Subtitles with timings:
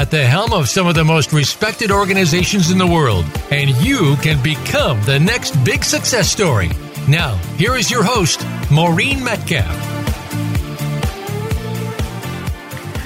[0.00, 4.16] at the helm of some of the most respected organizations in the world, and you
[4.22, 6.70] can become the next big success story.
[7.06, 9.66] Now, here is your host, Maureen Metcalf.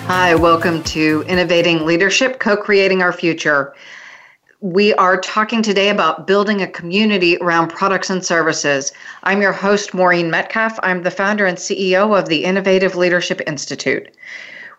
[0.06, 3.74] Hi, welcome to Innovating Leadership, co creating our future
[4.64, 8.92] we are talking today about building a community around products and services.
[9.22, 10.78] I'm your host, Maureen Metcalf.
[10.82, 14.08] I'm the founder and CEO of the Innovative Leadership Institute.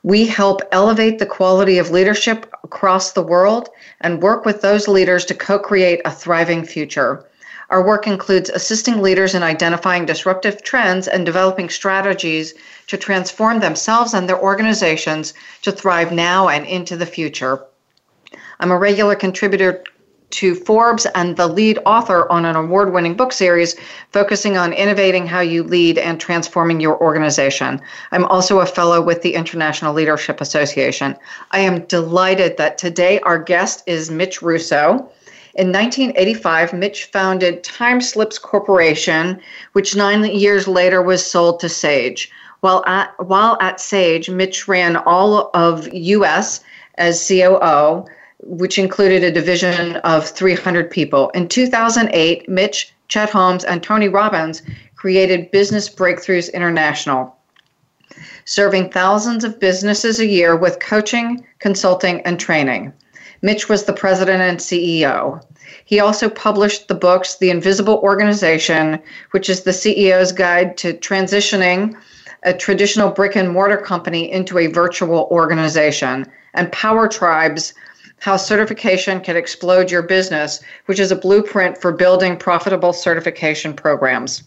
[0.05, 3.69] We help elevate the quality of leadership across the world
[4.01, 7.25] and work with those leaders to co create a thriving future.
[7.71, 12.53] Our work includes assisting leaders in identifying disruptive trends and developing strategies
[12.85, 17.65] to transform themselves and their organizations to thrive now and into the future.
[18.59, 19.83] I'm a regular contributor
[20.31, 23.75] to Forbes and the lead author on an award winning book series
[24.11, 27.81] focusing on innovating how you lead and transforming your organization.
[28.11, 31.15] I'm also a fellow with the International Leadership Association.
[31.51, 35.09] I am delighted that today our guest is Mitch Russo.
[35.55, 39.39] In 1985, Mitch founded Timeslips Corporation,
[39.71, 42.29] which nine years later was sold to Sage.
[42.59, 46.61] While at, while at Sage, Mitch ran all of US
[46.97, 48.05] as COO
[48.39, 51.29] which included a division of 300 people.
[51.29, 54.61] In 2008, Mitch, Chet Holmes, and Tony Robbins
[54.95, 57.35] created Business Breakthroughs International,
[58.45, 62.91] serving thousands of businesses a year with coaching, consulting, and training.
[63.41, 65.41] Mitch was the president and CEO.
[65.85, 68.99] He also published the books The Invisible Organization,
[69.31, 71.95] which is the CEO's guide to transitioning
[72.43, 77.73] a traditional brick and mortar company into a virtual organization, and Power Tribes,
[78.19, 84.43] how certification can explode your business, which is a blueprint for building profitable certification programs.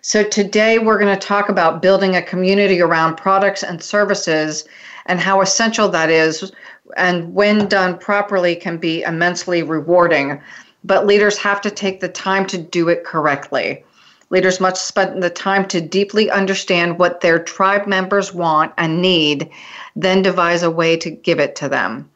[0.00, 4.66] So, today we're going to talk about building a community around products and services
[5.06, 6.50] and how essential that is,
[6.96, 10.40] and when done properly, can be immensely rewarding.
[10.84, 13.84] But leaders have to take the time to do it correctly.
[14.30, 19.50] Leaders must spend the time to deeply understand what their tribe members want and need,
[19.96, 22.08] then devise a way to give it to them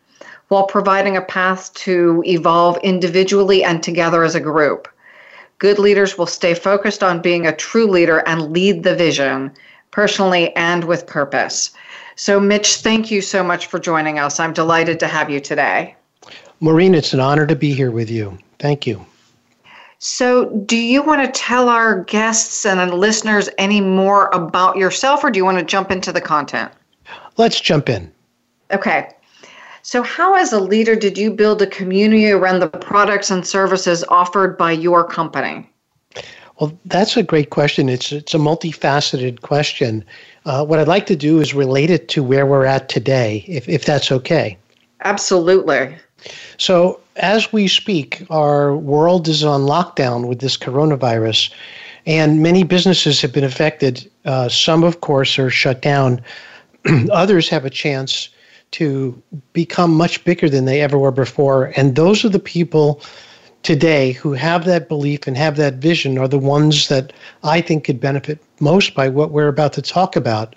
[0.53, 4.87] while providing a path to evolve individually and together as a group.
[5.59, 9.51] Good leaders will stay focused on being a true leader and lead the vision
[9.93, 11.71] personally and with purpose.
[12.17, 14.39] So, Mitch, thank you so much for joining us.
[14.39, 15.97] I'm delighted to have you today.
[16.61, 18.37] Maureen, it's an honor to be here with you.
[18.59, 19.07] Thank you.
[20.01, 25.31] So, do you want to tell our guests and listeners any more about yourself, or
[25.31, 26.71] do you want to jump into the content?
[27.39, 28.13] Let's jump in.
[28.71, 29.09] Okay.
[29.83, 34.05] So, how, as a leader, did you build a community around the products and services
[34.09, 35.69] offered by your company?
[36.61, 37.89] Well, that's a great question.
[37.89, 40.05] It's it's a multifaceted question.
[40.47, 43.69] Uh, what I'd like to do is relate it to where we're at today, if
[43.69, 44.57] if that's okay.
[45.01, 45.97] Absolutely.
[46.59, 51.53] So, as we speak, our world is on lockdown with this coronavirus,
[52.07, 54.09] and many businesses have been affected.
[54.25, 56.21] Uh, some, of course, are shut down.
[57.11, 58.29] Others have a chance
[58.73, 59.21] to
[59.53, 61.73] become much bigger than they ever were before.
[61.77, 63.01] And those are the people
[63.63, 67.13] today who have that belief and have that vision are the ones that
[67.45, 70.57] I think could benefit most by what we're about to talk about.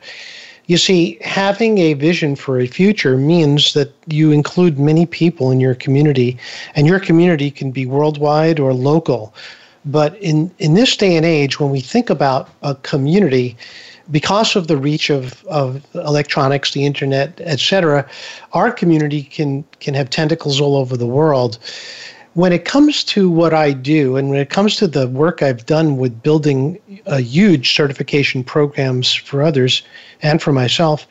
[0.68, 5.60] You see, having a vision for a future means that you include many people in
[5.60, 6.40] your community,
[6.74, 9.36] and your community can be worldwide or local.
[9.86, 13.56] But in, in this day and age, when we think about a community,
[14.12, 18.08] because of the reach of, of electronics, the internet, etc.,
[18.54, 21.58] our community can can have tentacles all over the world.
[22.34, 25.66] When it comes to what I do, and when it comes to the work I've
[25.66, 29.84] done with building a huge certification programs for others
[30.22, 31.08] and for myself,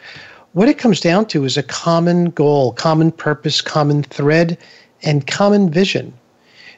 [0.52, 4.58] what it comes down to is a common goal, common purpose, common thread,
[5.02, 6.12] and common vision.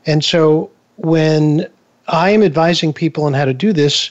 [0.06, 1.66] And so when
[2.08, 4.10] I am advising people on how to do this,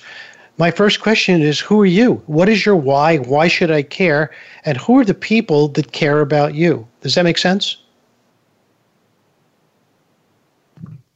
[0.57, 2.23] my first question is who are you?
[2.27, 3.17] What is your why?
[3.17, 4.31] Why should I care?
[4.63, 6.87] And who are the people that care about you?
[7.01, 7.77] Does that make sense?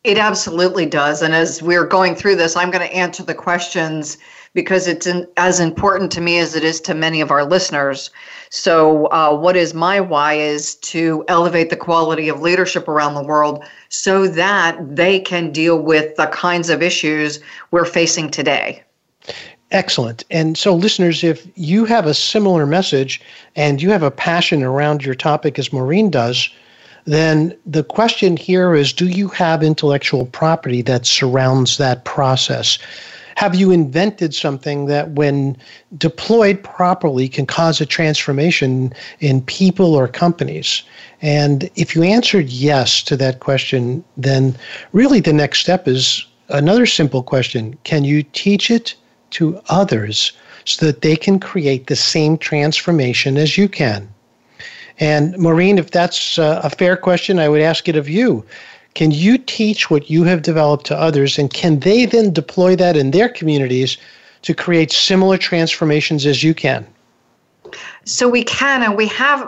[0.03, 1.21] It absolutely does.
[1.21, 4.17] And as we're going through this, I'm going to answer the questions
[4.53, 8.09] because it's in, as important to me as it is to many of our listeners.
[8.49, 13.23] So, uh, what is my why is to elevate the quality of leadership around the
[13.23, 17.39] world so that they can deal with the kinds of issues
[17.71, 18.83] we're facing today.
[19.71, 20.23] Excellent.
[20.31, 23.21] And so, listeners, if you have a similar message
[23.55, 26.49] and you have a passion around your topic as Maureen does,
[27.05, 32.79] then the question here is do you have intellectual property that surrounds that process?
[33.35, 35.55] Have you invented something that, when
[35.97, 40.83] deployed properly, can cause a transformation in people or companies?
[41.21, 44.57] And if you answered yes to that question, then
[44.93, 48.95] really the next step is another simple question Can you teach it
[49.31, 50.31] to others
[50.65, 54.07] so that they can create the same transformation as you can?
[54.99, 58.45] And Maureen, if that's uh, a fair question, I would ask it of you.
[58.95, 62.97] Can you teach what you have developed to others, and can they then deploy that
[62.97, 63.97] in their communities
[64.41, 66.85] to create similar transformations as you can?
[68.05, 69.47] So we can, and we have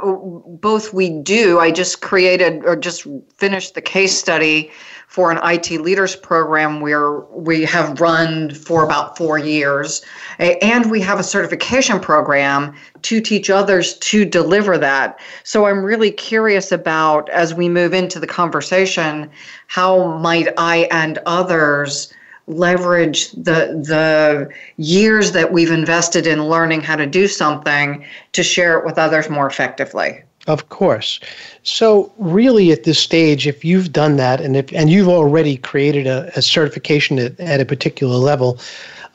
[0.62, 0.94] both.
[0.94, 1.60] We do.
[1.60, 3.07] I just created or just
[3.38, 4.72] finished the case study
[5.11, 10.01] for an IT leaders program where we have run for about four years.
[10.39, 15.19] And we have a certification program to teach others to deliver that.
[15.43, 19.29] So I'm really curious about, as we move into the conversation,
[19.67, 22.13] how might I and others
[22.47, 28.79] leverage the the years that we've invested in learning how to do something to share
[28.79, 31.19] it with others more effectively of course.
[31.63, 36.07] So, really, at this stage, if you've done that and if and you've already created
[36.07, 38.59] a, a certification at, at, a particular level,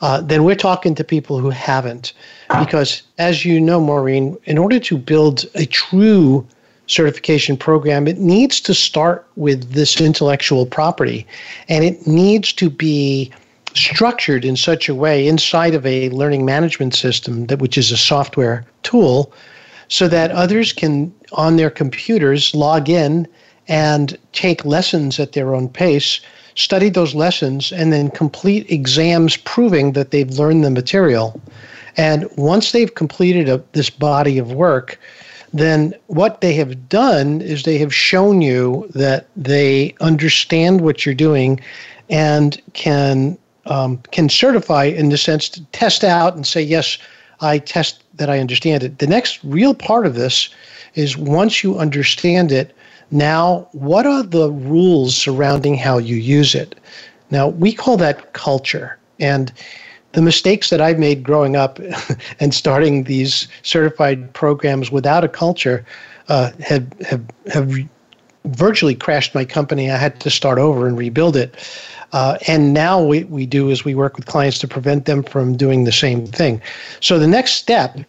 [0.01, 2.13] uh, then we're talking to people who haven't.
[2.59, 6.47] Because, as you know, Maureen, in order to build a true
[6.87, 11.27] certification program, it needs to start with this intellectual property,
[11.67, 13.31] and it needs to be
[13.73, 17.97] structured in such a way inside of a learning management system that which is a
[17.97, 19.31] software tool
[19.87, 23.27] so that others can, on their computers, log in
[23.67, 26.21] and take lessons at their own pace,
[26.55, 31.39] study those lessons, and then complete exams proving that they've learned the material.
[31.97, 34.99] And once they've completed a, this body of work,
[35.53, 41.15] then what they have done is they have shown you that they understand what you're
[41.15, 41.59] doing
[42.09, 46.97] and can um, can certify in the sense to test out and say yes
[47.41, 48.99] I test that I understand it.
[48.99, 50.49] The next real part of this
[50.95, 52.75] is once you understand it,
[53.11, 56.75] now what are the rules surrounding how you use it?
[57.29, 58.97] Now, we call that culture.
[59.19, 59.51] And
[60.13, 61.79] the mistakes that I've made growing up
[62.39, 65.85] and starting these certified programs without a culture
[66.29, 67.77] uh, have, have, have
[68.47, 69.89] virtually crashed my company.
[69.91, 71.55] I had to start over and rebuild it.
[72.13, 75.57] Uh, and now what we do is we work with clients to prevent them from
[75.57, 76.61] doing the same thing.
[77.01, 77.99] So the next step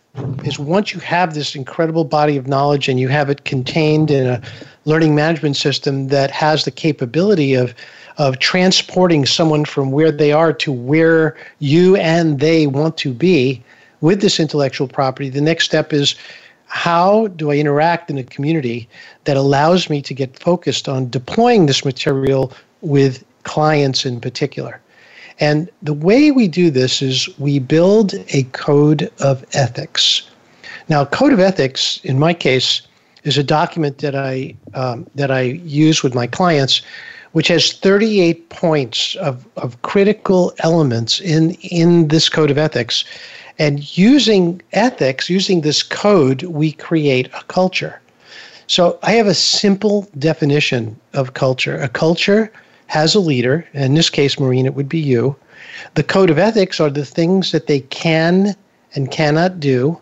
[0.44, 4.26] is once you have this incredible body of knowledge and you have it contained in
[4.26, 4.40] a
[4.84, 7.74] learning management system that has the capability of
[8.18, 13.62] of transporting someone from where they are to where you and they want to be
[14.00, 16.14] with this intellectual property, the next step is
[16.68, 18.88] how do I interact in a community
[19.24, 24.80] that allows me to get focused on deploying this material with clients in particular.
[25.40, 30.28] And the way we do this is we build a code of ethics.
[30.88, 32.82] Now, code of ethics, in my case,
[33.24, 36.82] is a document that I um, that I use with my clients,
[37.32, 43.04] which has 38 points of, of critical elements in in this code of ethics.
[43.58, 48.00] And using ethics, using this code, we create a culture.
[48.68, 51.78] So I have a simple definition of culture.
[51.78, 52.52] A culture
[52.86, 53.66] has a leader.
[53.72, 55.34] In this case, Maureen, it would be you.
[55.94, 58.54] The code of ethics are the things that they can
[58.94, 59.98] and cannot do,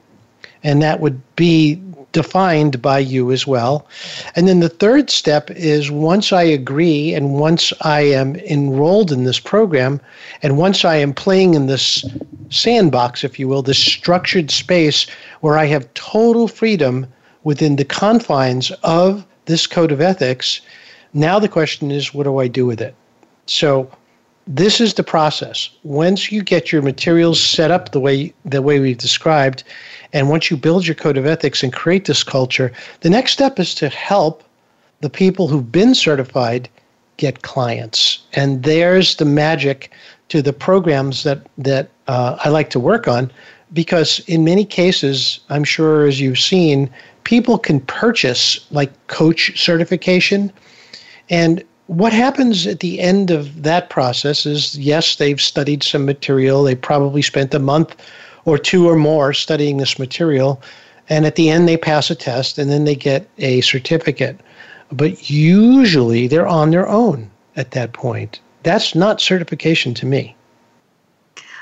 [0.62, 1.80] and that would be
[2.16, 3.86] defined by you as well.
[4.34, 9.24] And then the third step is once I agree and once I am enrolled in
[9.24, 10.00] this program,
[10.42, 12.06] and once I am playing in this
[12.48, 15.06] sandbox, if you will, this structured space
[15.42, 17.06] where I have total freedom
[17.44, 20.62] within the confines of this code of ethics,
[21.12, 22.94] now the question is, what do I do with it?
[23.44, 23.90] So
[24.46, 25.70] this is the process.
[25.82, 29.64] Once you get your materials set up the way the way we've described,
[30.12, 33.58] and once you build your code of ethics and create this culture, the next step
[33.58, 34.44] is to help
[35.00, 36.68] the people who've been certified
[37.16, 38.22] get clients.
[38.34, 39.90] And there's the magic
[40.28, 43.32] to the programs that that uh, I like to work on,
[43.72, 46.88] because in many cases, I'm sure as you've seen,
[47.24, 50.52] people can purchase like coach certification
[51.28, 56.64] and what happens at the end of that process is yes, they've studied some material.
[56.64, 57.96] They probably spent a month
[58.44, 60.60] or two or more studying this material.
[61.08, 64.40] And at the end, they pass a test and then they get a certificate.
[64.90, 68.40] But usually they're on their own at that point.
[68.62, 70.34] That's not certification to me.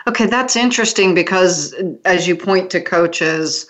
[0.06, 3.66] Okay, that's interesting because as you point to coaches,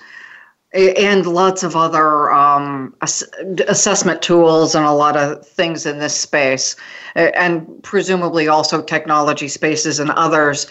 [0.74, 3.22] and lots of other um, ass-
[3.68, 6.74] assessment tools and a lot of things in this space,
[7.14, 10.66] and presumably also technology spaces and others.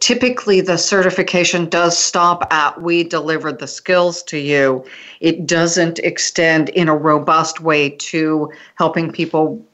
[0.00, 4.84] Typically, the certification does stop at we delivered the skills to you.
[5.20, 9.64] It doesn't extend in a robust way to helping people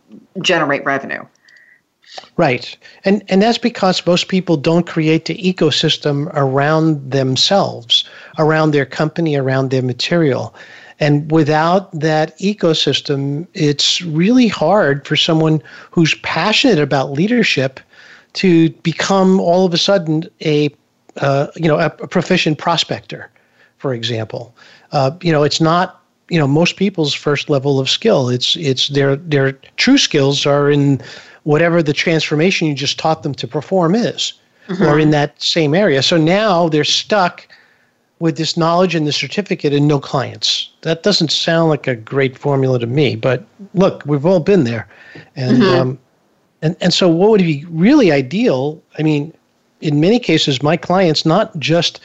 [0.43, 1.25] generate revenue.
[2.37, 2.77] Right.
[3.05, 8.06] And and that's because most people don't create the ecosystem around themselves,
[8.39, 10.55] around their company, around their material.
[10.99, 17.81] And without that ecosystem, it's really hard for someone who's passionate about leadership
[18.35, 20.71] to become all of a sudden a
[21.17, 23.31] uh, you know a, a, proficient prospector,
[23.79, 24.55] for example.
[24.93, 28.29] Uh, you know, it's not you know most people's first level of skill.
[28.29, 31.01] It's it's their their true skills are in
[31.45, 34.35] whatever the transformation you just taught them to perform is,
[34.69, 34.83] mm-hmm.
[34.83, 36.03] or in that same area.
[36.03, 37.49] So now they're stuck
[38.19, 40.71] with this knowledge and the certificate and no clients.
[40.83, 43.45] That doesn't sound like a great formula to me, but
[43.75, 44.89] look, we've all been there.
[45.35, 45.81] And, mm-hmm.
[45.81, 45.99] um,
[46.63, 48.83] and, and so, what would be really ideal?
[48.99, 49.35] I mean,
[49.81, 52.01] in many cases, my clients not just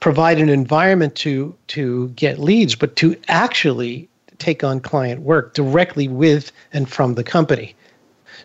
[0.00, 4.08] provide an environment to, to get leads, but to actually
[4.38, 7.74] take on client work directly with and from the company.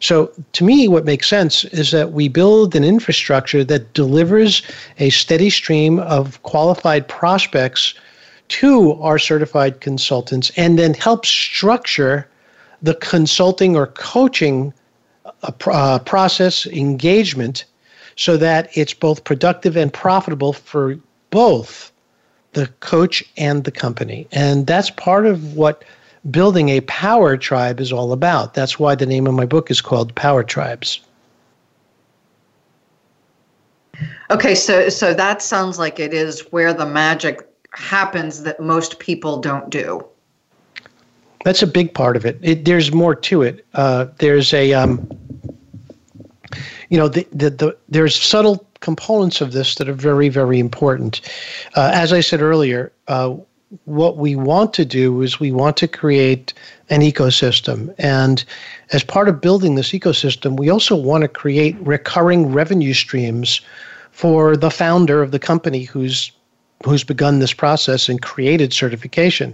[0.01, 4.61] So, to me, what makes sense is that we build an infrastructure that delivers
[4.97, 7.93] a steady stream of qualified prospects
[8.49, 12.27] to our certified consultants and then helps structure
[12.81, 14.73] the consulting or coaching
[15.25, 17.65] uh, uh, process engagement
[18.15, 20.97] so that it's both productive and profitable for
[21.29, 21.91] both
[22.53, 24.27] the coach and the company.
[24.31, 25.83] And that's part of what
[26.29, 28.53] building a power tribe is all about.
[28.53, 31.01] That's why the name of my book is called Power Tribes.
[34.31, 39.39] Okay, so so that sounds like it is where the magic happens that most people
[39.39, 40.05] don't do.
[41.45, 42.37] That's a big part of it.
[42.41, 43.65] it there's more to it.
[43.73, 45.07] Uh, there's a, um,
[46.89, 51.21] you know, the, the, the, there's subtle components of this that are very, very important.
[51.75, 53.35] Uh, as I said earlier, uh,
[53.85, 56.53] what we want to do is we want to create
[56.89, 57.93] an ecosystem.
[57.97, 58.43] And
[58.91, 63.61] as part of building this ecosystem, we also want to create recurring revenue streams
[64.11, 66.31] for the founder of the company who's
[66.85, 69.53] who's begun this process and created certification.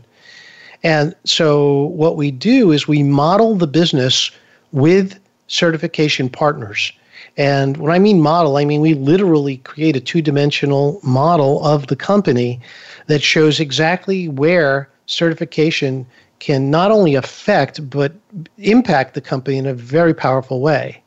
[0.83, 4.29] And so what we do is we model the business
[4.71, 6.91] with certification partners.
[7.37, 11.87] And when I mean model, I mean we literally create a two dimensional model of
[11.87, 12.61] the company
[13.07, 16.05] that shows exactly where certification
[16.39, 18.13] can not only affect but
[18.57, 21.01] impact the company in a very powerful way.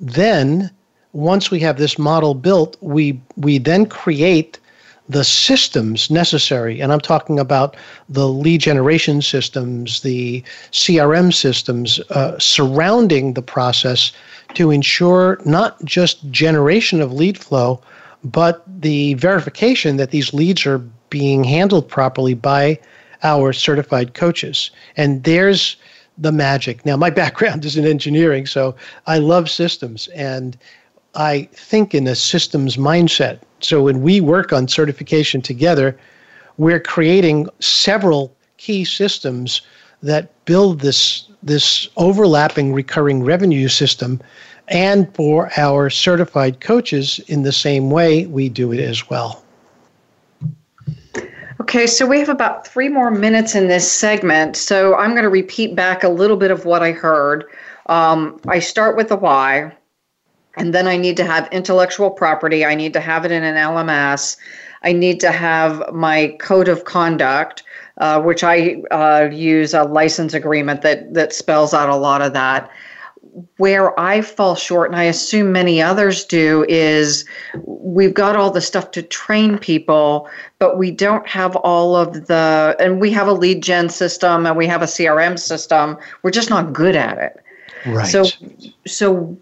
[0.00, 0.70] Then,
[1.12, 4.58] once we have this model built, we we then create
[5.08, 7.76] the systems necessary, and I'm talking about
[8.08, 14.12] the lead generation systems, the CRM systems uh, surrounding the process
[14.56, 17.78] to ensure not just generation of lead flow,
[18.24, 20.78] but the verification that these leads are
[21.10, 22.78] being handled properly by
[23.22, 24.70] our certified coaches.
[24.96, 25.76] And there's
[26.16, 26.86] the magic.
[26.86, 28.74] Now, my background is in engineering, so
[29.06, 30.56] I love systems and
[31.14, 33.40] I think in a systems mindset.
[33.60, 35.98] So when we work on certification together,
[36.56, 39.60] we're creating several key systems
[40.02, 44.20] that build this this overlapping recurring revenue system
[44.68, 49.44] and for our certified coaches in the same way we do it as well.
[51.60, 54.56] Okay, so we have about three more minutes in this segment.
[54.56, 57.44] So I'm going to repeat back a little bit of what I heard.
[57.86, 59.72] Um, I start with the why,
[60.56, 62.64] and then I need to have intellectual property.
[62.64, 64.36] I need to have it in an LMS.
[64.82, 67.62] I need to have my code of conduct,
[67.98, 72.32] uh, which I uh, use a license agreement that that spells out a lot of
[72.34, 72.70] that
[73.58, 77.24] where I fall short, and I assume many others do, is
[77.64, 82.76] we've got all the stuff to train people, but we don't have all of the,
[82.78, 85.98] and we have a lead gen system and we have a CRM system.
[86.22, 87.44] We're just not good at it.
[87.86, 88.06] Right.
[88.06, 88.24] So,
[88.86, 89.36] so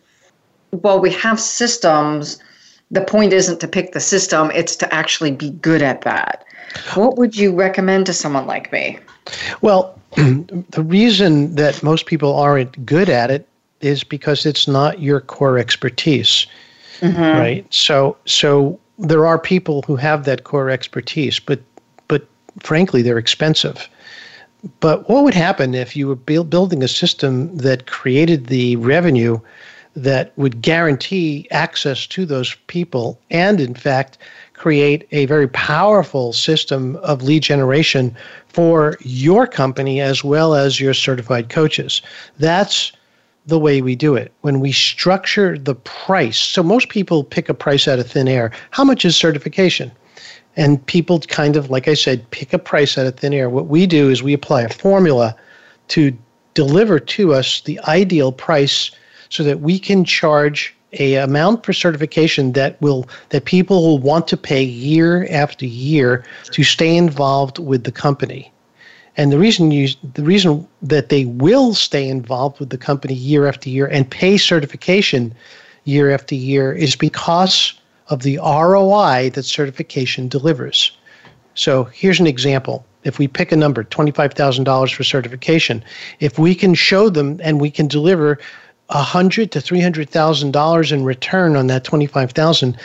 [0.70, 2.42] while we have systems,
[2.90, 6.44] the point isn't to pick the system, it's to actually be good at that.
[6.94, 8.99] What would you recommend to someone like me?
[9.61, 13.49] Well, the reason that most people aren't good at it
[13.80, 16.47] is because it's not your core expertise.
[17.00, 17.21] Mm-hmm.
[17.21, 17.75] Right?
[17.75, 21.61] So so there are people who have that core expertise, but
[22.09, 22.26] but
[22.61, 23.88] frankly they're expensive.
[24.80, 29.38] But what would happen if you were build, building a system that created the revenue
[29.94, 34.18] that would guarantee access to those people and, in fact,
[34.64, 38.16] create a very powerful system of lead generation
[38.49, 42.00] for your company as well as your certified coaches?
[42.38, 42.90] That's
[43.44, 44.33] the way we do it.
[44.40, 48.52] When we structure the price, so most people pick a price out of thin air.
[48.71, 49.92] How much is certification?
[50.56, 53.66] and people kind of like i said pick a price out of thin air what
[53.66, 55.35] we do is we apply a formula
[55.88, 56.16] to
[56.54, 58.92] deliver to us the ideal price
[59.30, 64.29] so that we can charge a amount for certification that will that people will want
[64.29, 68.53] to pay year after year to stay involved with the company
[69.17, 73.47] and the reason you the reason that they will stay involved with the company year
[73.47, 75.35] after year and pay certification
[75.85, 77.75] year after year is because
[78.09, 80.97] of the ROI that certification delivers.
[81.55, 82.85] So here's an example.
[83.05, 85.85] If we pick a number, $25,000 for certification,
[86.21, 88.39] if we can show them and we can deliver
[88.88, 92.76] 100 to $300,000 in return on that 25,000,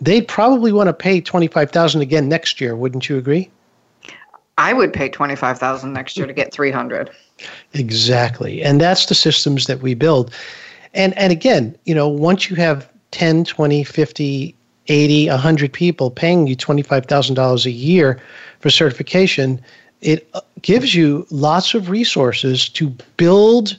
[0.00, 3.50] they'd probably want to pay 25,000 again next year, wouldn't you agree?
[4.56, 7.10] I would pay 25,000 next year to get 300.
[7.72, 8.62] Exactly.
[8.62, 10.32] And that's the systems that we build.
[10.94, 14.54] And and again, you know, once you have 10, 20, 50,
[14.86, 18.20] 80, 100 people paying you $25,000 a year
[18.60, 19.60] for certification,
[20.00, 23.76] it uh, gives you lots of resources to build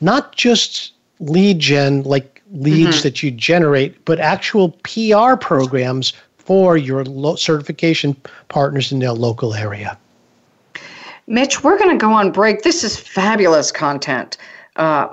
[0.00, 0.93] not just
[1.28, 3.02] lead gen, like leads mm-hmm.
[3.02, 8.16] that you generate, but actual PR programs for your lo- certification
[8.48, 9.98] partners in their local area.
[11.26, 12.62] Mitch, we're going to go on break.
[12.62, 14.36] This is fabulous content
[14.76, 15.08] uh,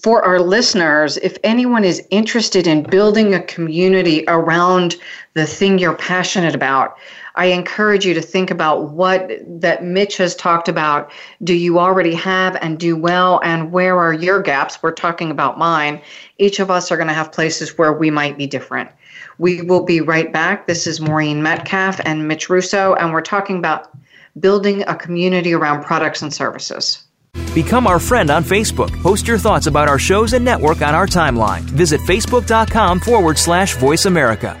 [0.00, 4.96] for our listeners, if anyone is interested in building a community around
[5.34, 6.96] the thing you're passionate about,
[7.38, 11.12] I encourage you to think about what that Mitch has talked about.
[11.44, 13.40] Do you already have and do well?
[13.44, 14.82] And where are your gaps?
[14.82, 16.02] We're talking about mine.
[16.38, 18.90] Each of us are going to have places where we might be different.
[19.38, 20.66] We will be right back.
[20.66, 23.96] This is Maureen Metcalf and Mitch Russo, and we're talking about
[24.40, 27.04] building a community around products and services.
[27.54, 28.90] Become our friend on Facebook.
[29.00, 31.60] Post your thoughts about our shows and network on our timeline.
[31.60, 34.60] Visit facebook.com forward slash voice America.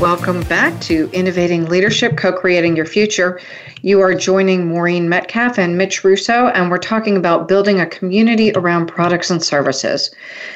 [0.00, 3.38] Welcome back to Innovating Leadership, Co Creating Your Future.
[3.82, 8.50] You are joining Maureen Metcalf and Mitch Russo, and we're talking about building a community
[8.52, 10.10] around products and services.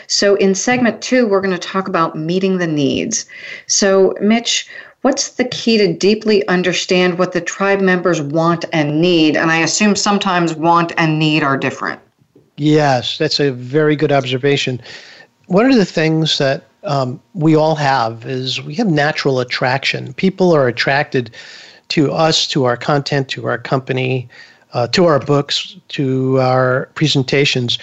[0.06, 3.26] So, in segment two, we're going to talk about meeting the needs.
[3.66, 4.66] So, Mitch,
[5.02, 9.36] What's the key to deeply understand what the tribe members want and need?
[9.36, 12.00] And I assume sometimes want and need are different.
[12.56, 14.80] Yes, that's a very good observation.
[15.48, 20.12] One of the things that um, we all have is we have natural attraction.
[20.14, 21.30] People are attracted
[21.88, 24.28] to us, to our content, to our company,
[24.72, 27.78] uh, to our books, to our presentations.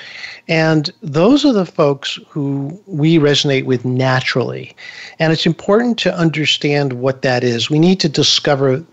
[0.47, 4.75] And those are the folks who we resonate with naturally.
[5.17, 7.69] And it's important to understand what that is.
[7.69, 8.83] We need to discover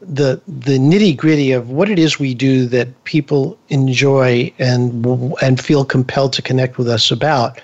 [0.00, 5.06] the the nitty gritty of what it is we do that people enjoy and
[5.40, 7.60] and feel compelled to connect with us about.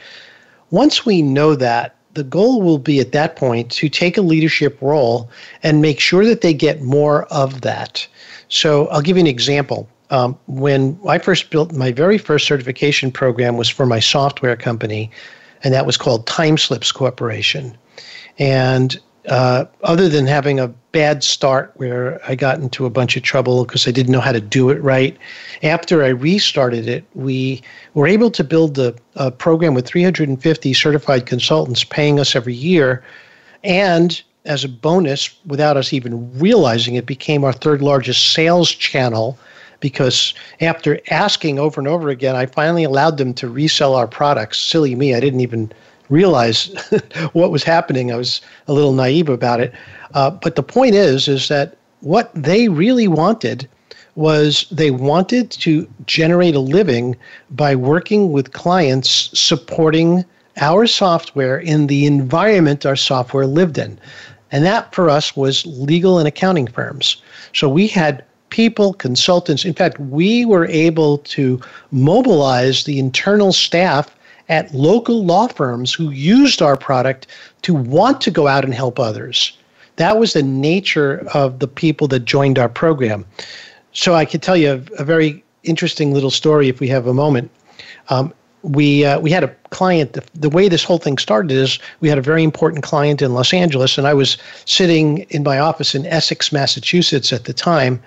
[0.70, 4.76] Once we know that, the goal will be at that point to take a leadership
[4.80, 5.30] role
[5.62, 8.06] and make sure that they get more of that.
[8.48, 9.88] So I'll give you an example.
[10.10, 15.10] Um, when I first built my very first certification program was for my software company,
[15.62, 17.76] and that was called Timeslips Corporation.
[18.38, 23.22] And uh, other than having a bad start where I got into a bunch of
[23.22, 25.16] trouble because I didn't know how to do it right,
[25.62, 27.62] after I restarted it, we
[27.94, 33.04] were able to build a, a program with 350 certified consultants paying us every year.
[33.62, 39.38] And as a bonus, without us even realizing it, became our third largest sales channel
[39.80, 44.58] because after asking over and over again, I finally allowed them to resell our products.
[44.58, 45.72] Silly me, I didn't even
[46.08, 46.74] realize
[47.32, 48.12] what was happening.
[48.12, 49.74] I was a little naive about it.
[50.14, 53.68] Uh, but the point is, is that what they really wanted
[54.14, 57.16] was they wanted to generate a living
[57.50, 60.24] by working with clients supporting
[60.60, 63.98] our software in the environment our software lived in.
[64.50, 67.22] And that for us was legal and accounting firms.
[67.52, 69.64] So we had people, consultants.
[69.64, 71.60] In fact, we were able to
[71.92, 74.14] mobilize the internal staff
[74.48, 77.26] at local law firms who used our product
[77.62, 79.56] to want to go out and help others.
[79.96, 83.26] That was the nature of the people that joined our program.
[83.92, 87.14] So I could tell you a, a very interesting little story if we have a
[87.14, 87.50] moment.
[88.08, 88.32] Um,
[88.62, 90.14] we uh, we had a client.
[90.14, 93.32] The, the, way this whole thing started is we had a very important client in
[93.32, 98.02] Los Angeles, and I was sitting in my office in Essex, Massachusetts at the time,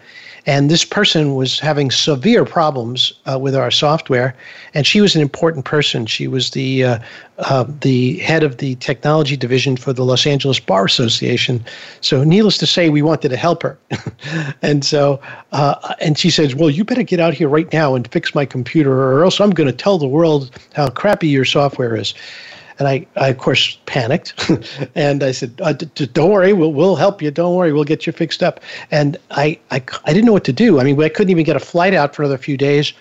[0.46, 4.36] and this person was having severe problems uh, with our software,
[4.74, 6.06] and she was an important person.
[6.06, 7.00] She was the uh,
[7.38, 11.64] uh, the head of the technology division for the Los Angeles Bar Association.
[12.02, 13.78] So, needless to say, we wanted to help her,
[14.62, 18.12] and so uh, and she says, "Well, you better get out here right now and
[18.12, 21.96] fix my computer, or else I'm going to tell the world how crappy your software
[21.96, 22.14] is."
[22.82, 24.34] And I, I of course, panicked.
[24.96, 27.30] and I said, uh, d- d- Don't worry, we'll, we'll help you.
[27.30, 28.60] Don't worry, we'll get you fixed up.
[28.90, 30.80] And I, I, I didn't know what to do.
[30.80, 32.92] I mean, I couldn't even get a flight out for another few days.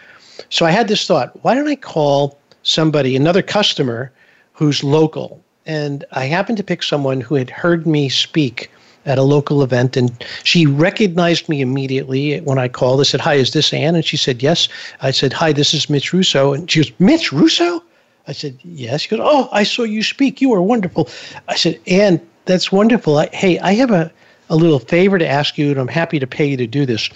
[0.51, 4.13] So I had this thought why don't I call somebody, another customer
[4.53, 5.43] who's local?
[5.65, 8.71] And I happened to pick someone who had heard me speak
[9.07, 10.13] at a local event and
[10.45, 13.01] she recognized me immediately when I called.
[13.01, 13.95] I said, Hi, is this Ann?
[13.95, 14.69] And she said, Yes.
[15.01, 16.53] I said, Hi, this is Mitch Russo.
[16.53, 17.83] And she goes, Mitch Russo?
[18.31, 19.03] I said, Yes.
[19.03, 20.41] He goes, Oh, I saw you speak.
[20.41, 21.09] You are wonderful.
[21.49, 23.19] I said, And that's wonderful.
[23.19, 24.11] I, hey, I have a,
[24.49, 27.11] a little favor to ask you, and I'm happy to pay you to do this.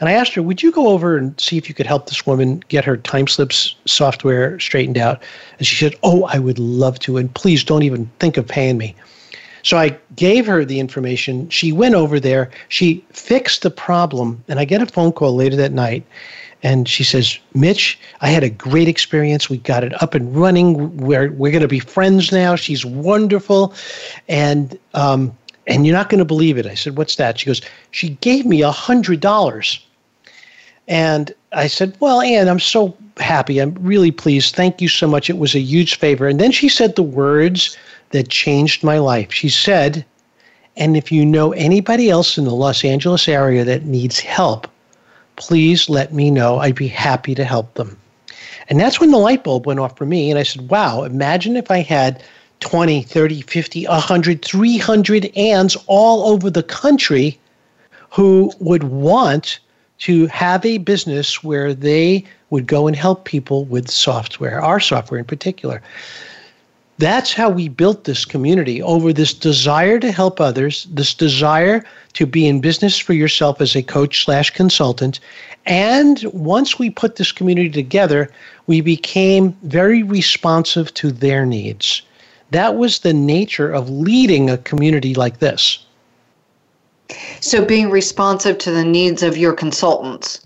[0.00, 2.26] And I asked her, Would you go over and see if you could help this
[2.26, 5.22] woman get her Timeslips software straightened out?
[5.58, 7.16] And she said, Oh, I would love to.
[7.16, 8.96] And please don't even think of paying me.
[9.62, 11.48] So I gave her the information.
[11.48, 12.50] She went over there.
[12.70, 14.42] She fixed the problem.
[14.48, 16.04] And I get a phone call later that night
[16.62, 19.50] and she says, Mitch, I had a great experience.
[19.50, 20.96] We got it up and running.
[20.96, 22.56] We're, we're going to be friends now.
[22.56, 23.74] She's wonderful.
[24.28, 26.66] And, um, and you're not going to believe it.
[26.66, 27.38] I said, What's that?
[27.38, 29.80] She goes, She gave me a $100.
[30.88, 33.58] And I said, Well, Ann, I'm so happy.
[33.58, 34.54] I'm really pleased.
[34.54, 35.28] Thank you so much.
[35.28, 36.26] It was a huge favor.
[36.26, 37.76] And then she said the words
[38.10, 39.32] that changed my life.
[39.32, 40.04] She said,
[40.76, 44.68] And if you know anybody else in the Los Angeles area that needs help,
[45.36, 46.58] please let me know.
[46.58, 47.96] I'd be happy to help them.
[48.68, 50.30] And that's when the light bulb went off for me.
[50.30, 52.22] And I said, wow, imagine if I had
[52.60, 57.38] 20, 30, 50, 100, 300 Anns all over the country
[58.10, 59.60] who would want
[59.98, 65.18] to have a business where they would go and help people with software, our software
[65.18, 65.82] in particular.
[66.98, 72.26] That's how we built this community over this desire to help others, this desire to
[72.26, 75.20] be in business for yourself as a coach slash consultant.
[75.66, 78.30] And once we put this community together,
[78.66, 82.00] we became very responsive to their needs.
[82.52, 85.84] That was the nature of leading a community like this.
[87.40, 90.44] So, being responsive to the needs of your consultants.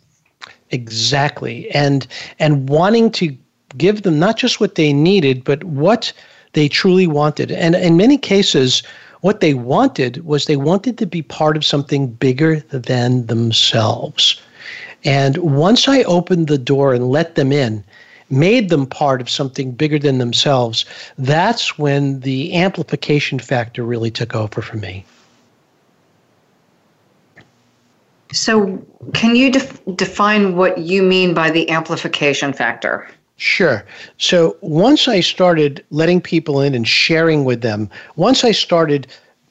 [0.70, 1.70] Exactly.
[1.70, 2.06] And
[2.38, 3.36] and wanting to
[3.76, 6.12] give them not just what they needed, but what
[6.52, 7.50] they truly wanted.
[7.52, 8.82] And in many cases,
[9.20, 14.40] What they wanted was they wanted to be part of something bigger than themselves.
[15.04, 17.84] And once I opened the door and let them in,
[18.30, 20.84] made them part of something bigger than themselves,
[21.18, 25.04] that's when the amplification factor really took over for me.
[28.32, 28.78] So,
[29.12, 33.08] can you def- define what you mean by the amplification factor?
[33.40, 33.86] Sure.
[34.18, 39.06] So, once I started letting people in and sharing with them, once I started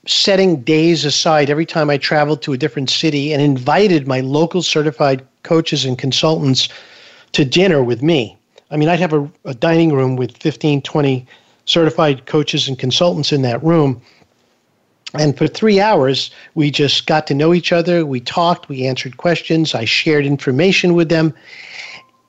[0.06, 4.62] setting days aside every time I traveled to a different city and invited my local
[4.62, 6.70] certified coaches and consultants
[7.32, 8.38] to dinner with me.
[8.70, 11.26] I mean, I'd have a, a dining room with 15, 20
[11.66, 14.00] certified coaches and consultants in that room
[15.16, 18.06] and for three hours, we just got to know each other.
[18.06, 21.34] We talked, we answered questions, I shared information with them.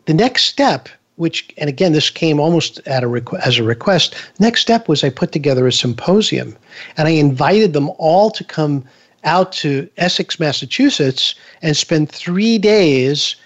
[0.06, 0.88] The next step,
[1.20, 5.04] which, and again, this came almost at a requ- as a request, next step was
[5.04, 6.56] I put together a symposium
[6.96, 8.84] and I invited them all to come
[9.22, 13.36] out to Essex, Massachusetts and spend three days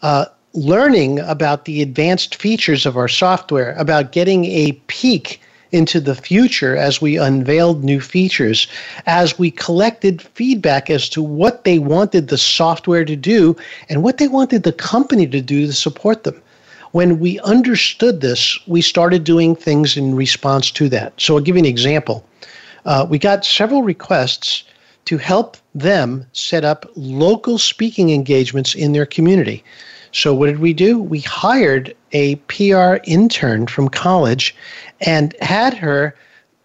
[0.00, 5.38] uh, learning about the advanced features of our software, about getting a peek
[5.70, 8.66] into the future as we unveiled new features,
[9.04, 13.54] as we collected feedback as to what they wanted the software to do
[13.90, 16.40] and what they wanted the company to do to support them.
[16.92, 21.12] When we understood this, we started doing things in response to that.
[21.18, 22.24] So I'll give you an example.
[22.84, 24.64] Uh, we got several requests
[25.04, 29.64] to help them set up local speaking engagements in their community.
[30.12, 30.98] So, what did we do?
[30.98, 34.54] We hired a PR intern from college
[35.00, 36.14] and had her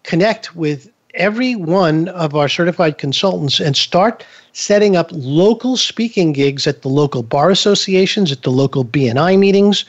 [0.02, 6.66] connect with every one of our certified consultants and start setting up local speaking gigs
[6.66, 9.84] at the local bar associations, at the local BNI meetings,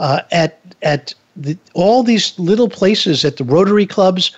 [0.00, 4.36] uh, at at the, all these little places at the Rotary clubs,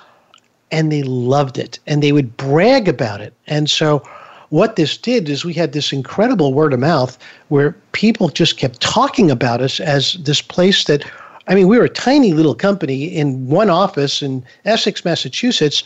[0.70, 3.32] and they loved it and they would brag about it.
[3.46, 4.02] And so,
[4.50, 7.16] what this did is we had this incredible word of mouth
[7.48, 11.04] where people just kept talking about us as this place that
[11.48, 15.82] I mean, we were a tiny little company in one office in Essex, Massachusetts,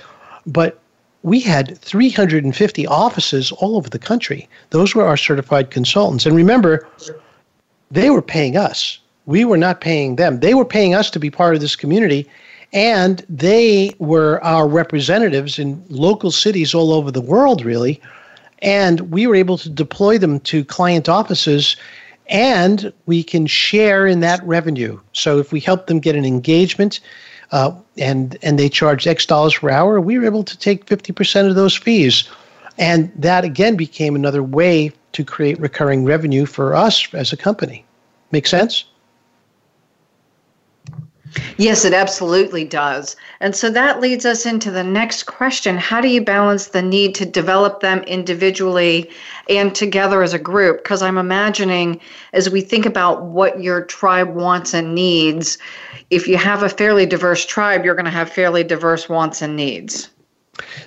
[0.47, 0.79] but
[1.23, 4.49] we had 350 offices all over the country.
[4.71, 6.27] Those were our certified consultants.
[6.27, 6.87] And remember,
[7.91, 8.99] they were paying us.
[9.27, 10.41] We were not paying them.
[10.41, 12.29] They were paying us to be part of this community.
[12.73, 18.01] And they were our representatives in local cities all over the world, really.
[18.61, 21.77] And we were able to deploy them to client offices
[22.29, 24.99] and we can share in that revenue.
[25.13, 27.01] So if we help them get an engagement
[27.53, 31.49] uh, and and they charge X dollars per hour, we were able to take 50%
[31.49, 32.29] of those fees.
[32.79, 37.85] And that again became another way to create recurring revenue for us as a company.
[38.33, 38.85] Make sense?
[41.59, 43.17] Yes, it absolutely does.
[43.41, 45.77] And so that leads us into the next question.
[45.77, 49.11] How do you balance the need to develop them individually
[49.49, 50.83] and together as a group?
[50.83, 52.01] Because I'm imagining
[52.33, 55.59] as we think about what your tribe wants and needs,
[56.11, 59.57] if you have a fairly diverse tribe, you're going to have fairly diverse wants and
[59.57, 60.11] needs.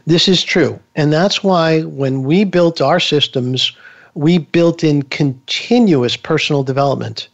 [0.05, 0.79] This is true.
[0.95, 3.75] And that's why when we built our systems,
[4.15, 7.27] we built in continuous personal development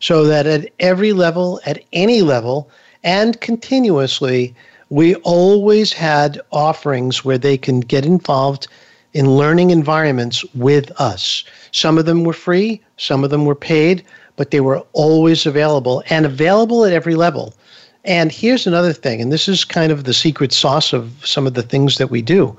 [0.00, 2.70] so that at every level, at any level,
[3.04, 4.54] and continuously,
[4.90, 8.68] we always had offerings where they can get involved
[9.12, 11.44] in learning environments with us.
[11.72, 14.04] Some of them were free, some of them were paid,
[14.36, 17.54] but they were always available and available at every level.
[18.04, 21.54] And here's another thing, and this is kind of the secret sauce of some of
[21.54, 22.56] the things that we do.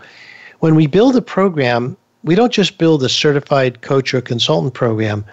[0.59, 5.23] When we build a program, we don't just build a certified coach or consultant program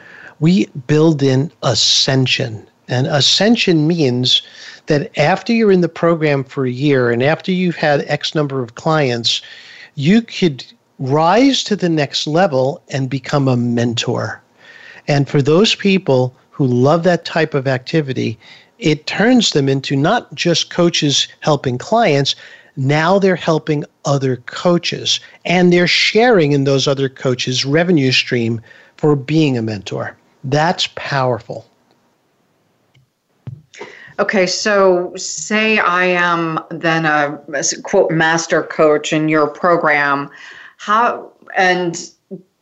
[0.40, 2.66] we build in ascension.
[2.88, 4.42] And ascension means
[4.86, 8.62] that after you're in the program for a year and after you've had X number
[8.62, 9.40] of clients,
[9.94, 10.64] you could
[10.98, 14.42] rise to the next level and become a mentor.
[15.08, 18.38] And for those people who love that type of activity,
[18.78, 22.34] it turns them into not just coaches helping clients,
[22.76, 28.60] now they're helping other coaches and they're sharing in those other coaches' revenue stream
[28.96, 30.16] for being a mentor.
[30.44, 31.66] That's powerful.
[34.18, 37.40] Okay, so say I am then a
[37.82, 40.30] quote master coach in your program.
[40.76, 42.10] How and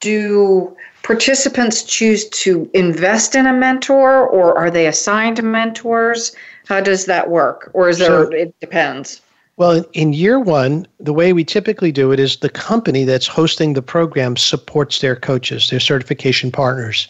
[0.00, 6.34] do participants choose to invest in a mentor or are they assigned mentors?
[6.66, 7.70] How does that work?
[7.74, 9.20] Or is there, so, it depends?
[9.56, 13.74] Well, in year one, the way we typically do it is the company that's hosting
[13.74, 17.08] the program supports their coaches, their certification partners.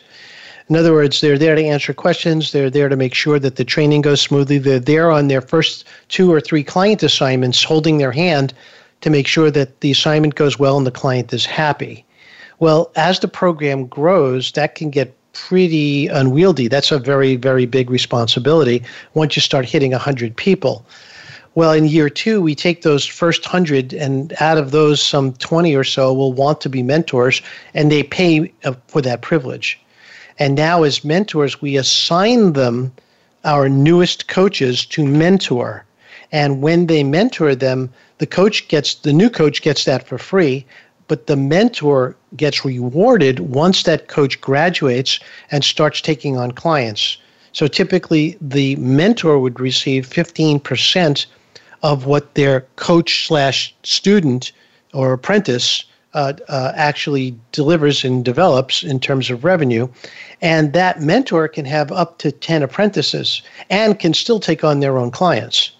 [0.68, 2.53] In other words, they're there to answer questions.
[2.53, 4.59] They're there to make sure that the training goes smoothly.
[4.59, 8.55] They're there on their first two or three client assignments, holding their hand
[9.01, 12.05] to make sure that the assignment goes well and the client is happy.
[12.61, 16.68] Well, as the program grows, that can get pretty unwieldy.
[16.68, 18.83] That's a very, very big responsibility
[19.14, 20.87] once you start hitting 100 people.
[21.55, 25.75] Well, in year two, we take those first 100, and out of those, some 20
[25.75, 27.42] or so will want to be mentors,
[27.75, 29.79] and they pay uh, for that privilege.
[30.43, 32.91] And now, as mentors, we assign them
[33.45, 35.85] our newest coaches to mentor.
[36.33, 40.67] And when they mentor them, the coach gets the new coach gets that for free,
[41.07, 45.21] but the mentor gets rewarded once that coach graduates
[45.53, 47.19] and starts taking on clients.
[47.53, 51.25] So typically, the mentor would receive 15%
[51.85, 54.51] of what their coach slash student
[54.93, 59.88] or apprentice uh, uh, actually delivers and develops in terms of revenue.
[60.40, 64.98] And that mentor can have up to 10 apprentices and can still take on their
[64.98, 65.72] own clients.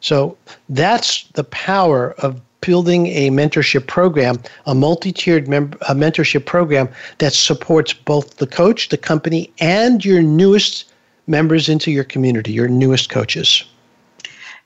[0.00, 0.36] So
[0.68, 7.32] that's the power of building a mentorship program, a multi tiered mem- mentorship program that
[7.32, 10.92] supports both the coach, the company, and your newest
[11.26, 13.64] members into your community, your newest coaches.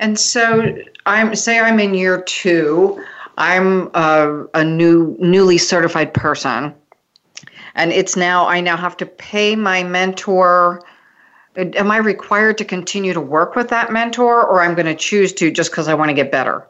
[0.00, 3.02] And so I'm say I'm in year two.
[3.38, 6.74] I'm a, a new newly certified person,
[7.76, 10.82] and it's now I now have to pay my mentor.
[11.56, 15.32] Am I required to continue to work with that mentor, or I'm going to choose
[15.34, 16.66] to just because I want to get better?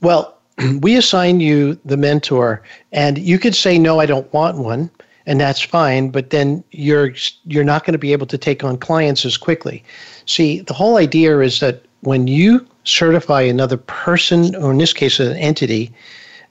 [0.00, 0.38] Well,
[0.80, 4.88] we assign you the mentor, and you could say no, I don't want one,
[5.26, 6.10] and that's fine.
[6.10, 7.14] But then you're
[7.46, 9.82] you're not going to be able to take on clients as quickly.
[10.26, 15.20] See, the whole idea is that when you certify another person, or in this case,
[15.20, 15.92] an entity,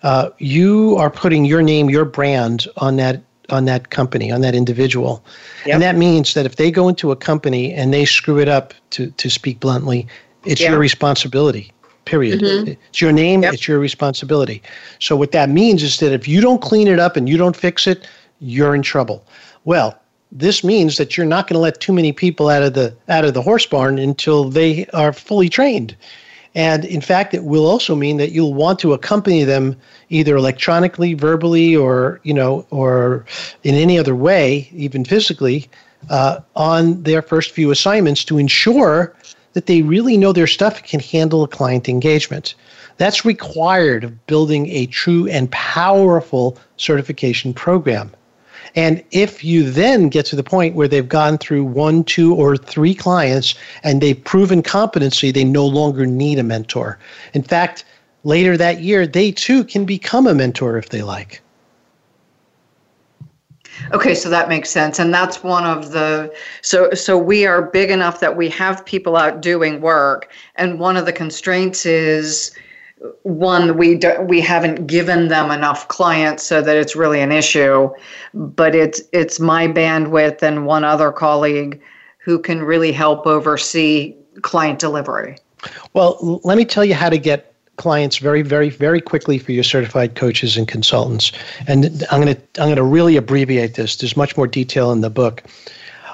[0.03, 4.55] uh, you are putting your name, your brand on that on that company, on that
[4.55, 5.23] individual.
[5.65, 5.73] Yep.
[5.75, 8.73] And that means that if they go into a company and they screw it up,
[8.89, 10.07] to, to speak bluntly,
[10.45, 10.71] it's yeah.
[10.71, 11.71] your responsibility.
[12.05, 12.41] Period.
[12.41, 12.71] Mm-hmm.
[12.89, 13.53] It's your name, yep.
[13.53, 14.63] it's your responsibility.
[14.99, 17.55] So what that means is that if you don't clean it up and you don't
[17.55, 18.07] fix it,
[18.39, 19.25] you're in trouble.
[19.63, 19.99] Well,
[20.31, 23.25] this means that you're not going to let too many people out of the out
[23.25, 25.95] of the horse barn until they are fully trained.
[26.55, 29.75] And in fact, it will also mean that you'll want to accompany them
[30.09, 33.25] either electronically, verbally, or you know, or
[33.63, 35.69] in any other way, even physically,
[36.09, 39.13] uh, on their first few assignments to ensure
[39.53, 42.55] that they really know their stuff and can handle a client engagement.
[42.97, 48.11] That's required of building a true and powerful certification program.
[48.73, 52.57] And if you then get to the point where they've gone through one, two, or
[52.57, 56.97] three clients and they've proven competency, they no longer need a mentor.
[57.33, 57.85] In fact,
[58.23, 61.41] later that year, they too can become a mentor if they like.
[63.93, 67.91] Okay, so that makes sense, and that's one of the so so we are big
[67.91, 72.55] enough that we have people out doing work, and one of the constraints is
[73.23, 77.89] one we do, we haven't given them enough clients so that it's really an issue.
[78.33, 81.81] But it's it's my bandwidth and one other colleague
[82.17, 85.37] who can really help oversee client delivery.
[85.93, 89.63] Well let me tell you how to get clients very very very quickly for your
[89.63, 91.33] certified coaches and consultants.
[91.67, 93.97] And i'm going to i'm going to really abbreviate this.
[93.97, 95.43] There's much more detail in the book.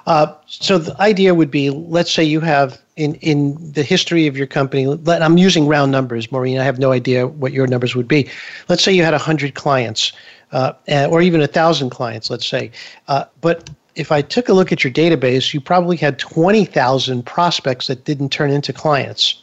[0.08, 4.38] Uh, so the idea would be, let's say you have in in the history of
[4.38, 4.86] your company.
[4.86, 6.60] Let, I'm using round numbers, Maureen.
[6.60, 8.30] I have no idea what your numbers would be.
[8.70, 10.14] Let's say you had hundred clients,
[10.52, 10.74] uh,
[11.10, 12.30] or even a thousand clients.
[12.30, 12.72] Let's say,
[13.08, 17.26] uh, but if I took a look at your database, you probably had twenty thousand
[17.26, 19.42] prospects that didn't turn into clients.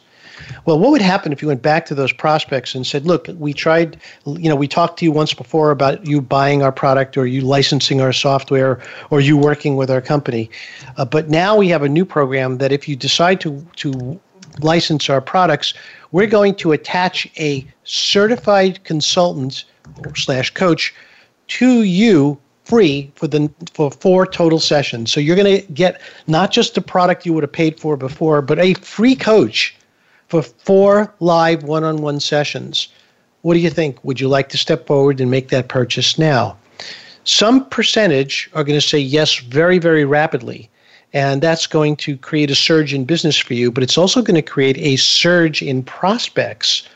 [0.65, 3.53] Well, what would happen if you went back to those prospects and said, "Look, we
[3.53, 7.27] tried, you know, we talked to you once before about you buying our product or
[7.27, 10.49] you licensing our software or you working with our company,
[10.97, 14.19] uh, but now we have a new program that if you decide to to
[14.59, 15.73] license our products,
[16.11, 19.65] we're going to attach a certified consultant
[20.15, 20.93] slash coach
[21.47, 25.11] to you free for the for four total sessions.
[25.11, 28.41] So you're going to get not just the product you would have paid for before,
[28.41, 29.75] but a free coach
[30.29, 32.87] for four live one on one sessions.
[33.41, 34.03] What do you think?
[34.03, 36.55] Would you like to step forward and make that purchase now?
[37.23, 40.69] Some percentage are going to say yes very, very rapidly.
[41.11, 44.35] And that's going to create a surge in business for you, but it's also going
[44.35, 46.87] to create a surge in prospects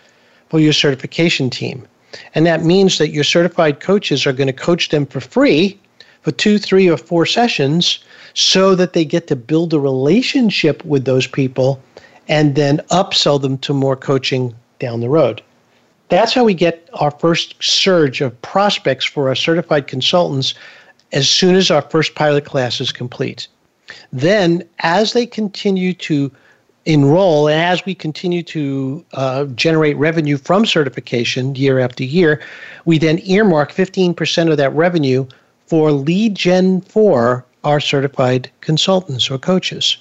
[0.50, 1.88] for your certification team.
[2.36, 5.80] And that means that your certified coaches are going to coach them for free
[6.22, 8.04] for two, three, or four sessions
[8.36, 11.82] so that they get to build a relationship with those people
[12.28, 15.42] and then upsell them to more coaching down the road.
[16.10, 20.54] That's how we get our first surge of prospects for our certified consultants
[21.12, 23.48] as soon as our first pilot class is complete.
[24.12, 26.32] Then, as they continue to
[26.86, 32.42] enroll, and as we continue to uh, generate revenue from certification year after year,
[32.86, 35.26] we then earmark 15% of that revenue
[35.68, 39.98] for lead gen for our certified consultants or coaches.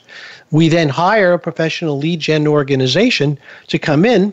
[0.53, 3.39] We then hire a professional lead gen organization
[3.69, 4.33] to come in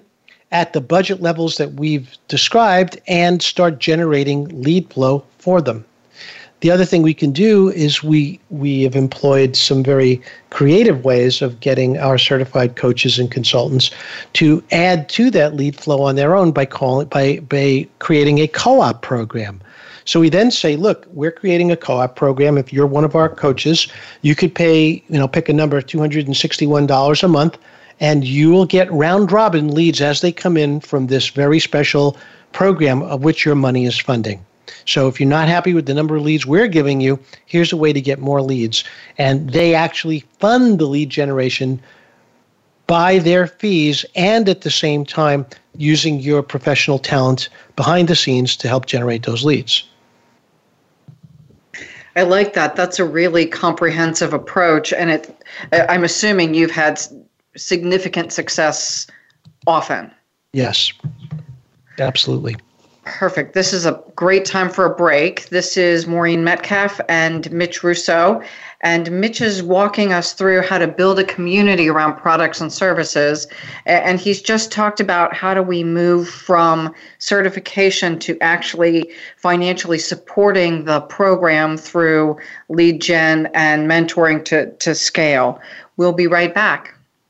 [0.51, 5.85] at the budget levels that we've described and start generating lead flow for them.
[6.61, 11.41] The other thing we can do is we we have employed some very creative ways
[11.41, 13.91] of getting our certified coaches and consultants
[14.33, 18.47] to add to that lead flow on their own by calling by by creating a
[18.47, 19.61] co-op program.
[20.09, 22.57] So we then say, look, we're creating a co-op program.
[22.57, 23.87] If you're one of our coaches,
[24.23, 27.59] you could pay, you know, pick a number of $261 a month
[27.99, 32.17] and you will get round robin leads as they come in from this very special
[32.53, 34.43] program of which your money is funding.
[34.85, 37.77] So if you're not happy with the number of leads we're giving you, here's a
[37.77, 38.83] way to get more leads.
[39.19, 41.79] And they actually fund the lead generation
[42.87, 45.45] by their fees and at the same time
[45.77, 49.83] using your professional talent behind the scenes to help generate those leads.
[52.19, 52.75] I like that.
[52.75, 55.33] That's a really comprehensive approach, and it.
[55.71, 56.99] I'm assuming you've had
[57.55, 59.07] significant success
[59.65, 60.11] often.
[60.51, 60.91] Yes,
[61.97, 62.57] absolutely.
[63.17, 63.53] Perfect.
[63.53, 65.49] This is a great time for a break.
[65.49, 68.41] This is Maureen Metcalf and Mitch Russo.
[68.81, 73.47] And Mitch is walking us through how to build a community around products and services.
[73.87, 80.85] And he's just talked about how do we move from certification to actually financially supporting
[80.85, 82.37] the program through
[82.69, 85.59] lead gen and mentoring to, to scale.
[85.97, 86.93] We'll be right back.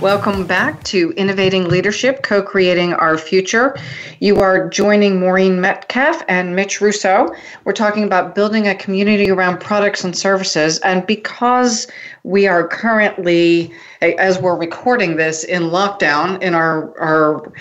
[0.00, 3.76] Welcome back to Innovating Leadership, co creating our future.
[4.20, 7.34] You are joining Maureen Metcalf and Mitch Russo.
[7.64, 10.78] We're talking about building a community around products and services.
[10.80, 11.88] And because
[12.22, 17.52] we are currently, as we're recording this, in lockdown in our, our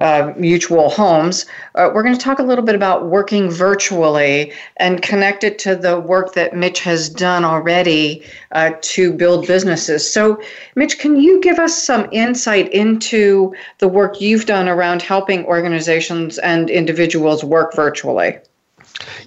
[0.00, 5.02] uh, mutual homes, uh, we're going to talk a little bit about working virtually and
[5.02, 10.10] connect it to the work that Mitch has done already uh, to build businesses.
[10.10, 10.40] So,
[10.76, 16.38] Mitch, can you give us some insight into the work you've done around helping organizations
[16.38, 18.38] and individuals work virtually?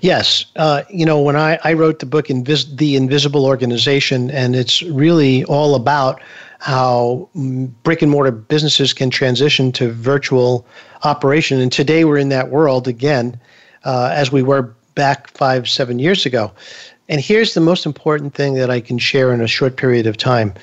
[0.02, 0.46] Yes.
[0.56, 4.82] Uh, you know, when I, I wrote the book, Invis- The Invisible Organization, and it's
[4.84, 6.22] really all about
[6.60, 7.30] how
[7.84, 10.66] brick and mortar businesses can transition to virtual
[11.04, 11.60] operation.
[11.60, 13.40] And today we're in that world again,
[13.84, 16.52] uh, as we were back five, seven years ago.
[17.10, 20.18] And here's the most important thing that I can share in a short period of
[20.18, 20.54] time.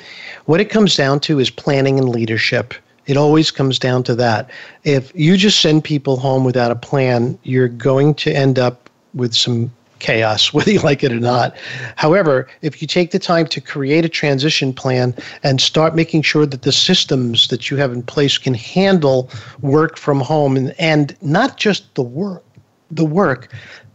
[0.47, 2.75] What it comes down to is planning and leadership.
[3.07, 4.51] It always comes down to that.
[4.83, 8.84] If you just send people home without a plan, you're going to end up
[9.15, 11.57] with some chaos, whether you like it or not.
[11.97, 16.47] However, if you take the time to create a transition plan and start making sure
[16.47, 21.17] that the systems that you have in place can handle work from home and, and
[21.23, 22.45] not just the work,
[22.91, 23.53] the work,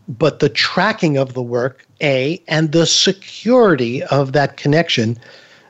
[0.07, 5.17] but the tracking of the work, A, and the security of that connection,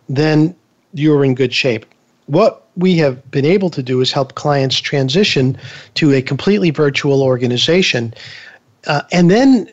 [0.08, 0.56] then
[0.94, 1.86] you're in good shape.
[2.28, 5.58] What we have been able to do is help clients transition
[5.96, 8.14] to a completely virtual organization.
[8.88, 9.70] Uh, and then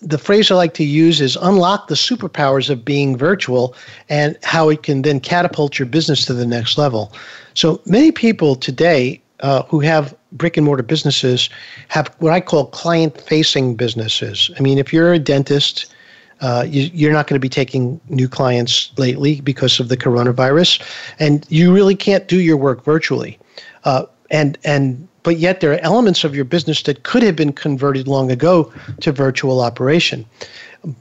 [0.00, 3.74] the phrase I like to use is unlock the superpowers of being virtual
[4.08, 7.12] and how it can then catapult your business to the next level.
[7.54, 11.50] So many people today uh, who have brick and mortar businesses
[11.88, 14.50] have what I call client facing businesses.
[14.58, 15.92] I mean, if you're a dentist,
[16.40, 20.82] uh, you, are not going to be taking new clients lately because of the coronavirus,
[21.18, 23.38] and you really can't do your work virtually.
[23.84, 27.52] Uh, and and but yet there are elements of your business that could have been
[27.52, 30.24] converted long ago to virtual operation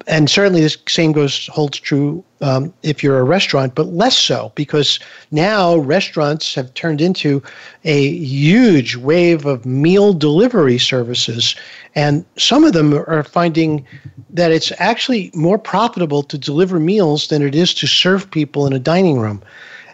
[0.07, 4.51] and certainly the same goes holds true um, if you're a restaurant, but less so
[4.55, 4.99] because
[5.32, 7.41] now restaurants have turned into
[7.86, 11.55] a huge wave of meal delivery services,
[11.95, 13.86] and some of them are finding
[14.30, 18.74] that it's actually more profitable to deliver meals than it is to serve people in
[18.74, 19.41] a dining room.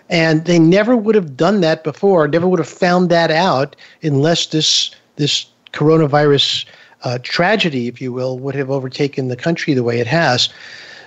[0.09, 4.47] And they never would have done that before, never would have found that out unless
[4.47, 6.65] this this coronavirus
[7.03, 10.49] uh, tragedy, if you will, would have overtaken the country the way it has.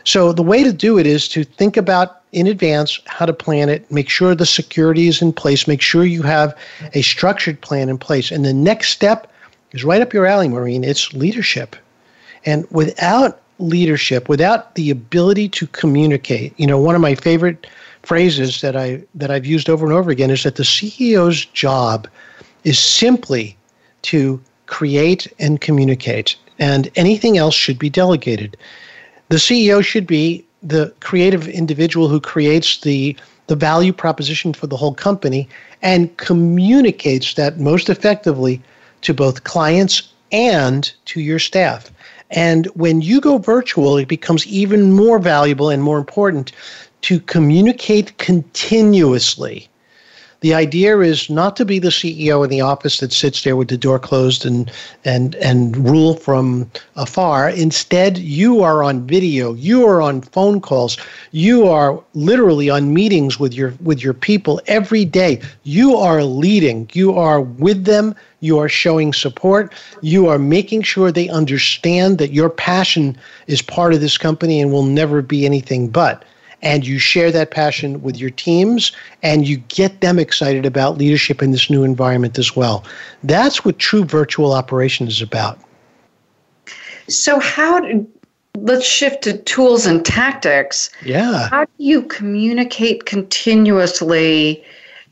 [0.04, 3.68] So the way to do it is to think about in advance how to plan
[3.68, 6.56] it, make sure the security is in place, make sure you have
[6.94, 8.30] a structured plan in place.
[8.30, 9.30] And the next step
[9.72, 10.84] is right up your alley, Maureen.
[10.84, 11.76] It's leadership.
[12.44, 17.66] And without leadership, without the ability to communicate, you know, one of my favorite
[18.08, 22.08] phrases that I that I've used over and over again is that the CEO's job
[22.64, 23.54] is simply
[24.02, 28.56] to create and communicate, and anything else should be delegated.
[29.28, 33.14] The CEO should be the creative individual who creates the
[33.48, 35.46] the value proposition for the whole company
[35.82, 38.62] and communicates that most effectively
[39.02, 41.90] to both clients and to your staff.
[42.30, 46.52] And when you go virtual, it becomes even more valuable and more important
[47.02, 49.68] to communicate continuously
[50.40, 53.68] the idea is not to be the CEO in the office that sits there with
[53.68, 54.70] the door closed and
[55.04, 57.48] and and rule from afar.
[57.50, 60.96] Instead, you are on video, you are on phone calls,
[61.32, 65.40] you are literally on meetings with your with your people every day.
[65.64, 71.10] You are leading, you are with them, you are showing support, you are making sure
[71.10, 73.16] they understand that your passion
[73.48, 76.24] is part of this company and will never be anything but
[76.62, 78.92] and you share that passion with your teams
[79.22, 82.84] and you get them excited about leadership in this new environment as well.
[83.22, 85.58] That's what true virtual operation is about.
[87.08, 88.06] So, how do,
[88.62, 90.90] let's shift to tools and tactics.
[91.04, 91.48] Yeah.
[91.48, 94.64] How do you communicate continuously?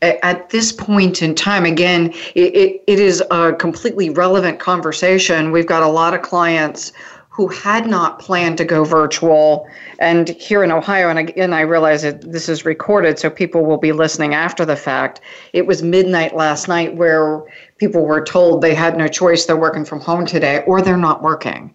[0.03, 5.51] At this point in time, again, it, it, it is a completely relevant conversation.
[5.51, 6.93] We've got a lot of clients
[7.37, 9.69] who had not planned to go virtual.
[9.99, 13.77] And here in Ohio, and again, I realize that this is recorded, so people will
[13.77, 15.21] be listening after the fact.
[15.53, 17.43] It was midnight last night where
[17.77, 21.21] people were told they had no choice, they're working from home today, or they're not
[21.21, 21.71] working.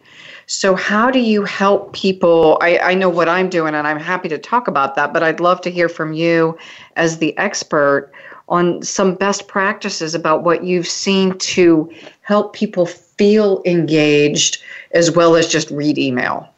[0.46, 2.58] So, how do you help people?
[2.60, 5.38] I, I know what I'm doing, and I'm happy to talk about that, but I'd
[5.38, 6.58] love to hear from you
[6.96, 8.10] as the expert
[8.48, 11.88] on some best practices about what you've seen to
[12.22, 14.60] help people feel engaged
[14.95, 16.49] as well as just read email?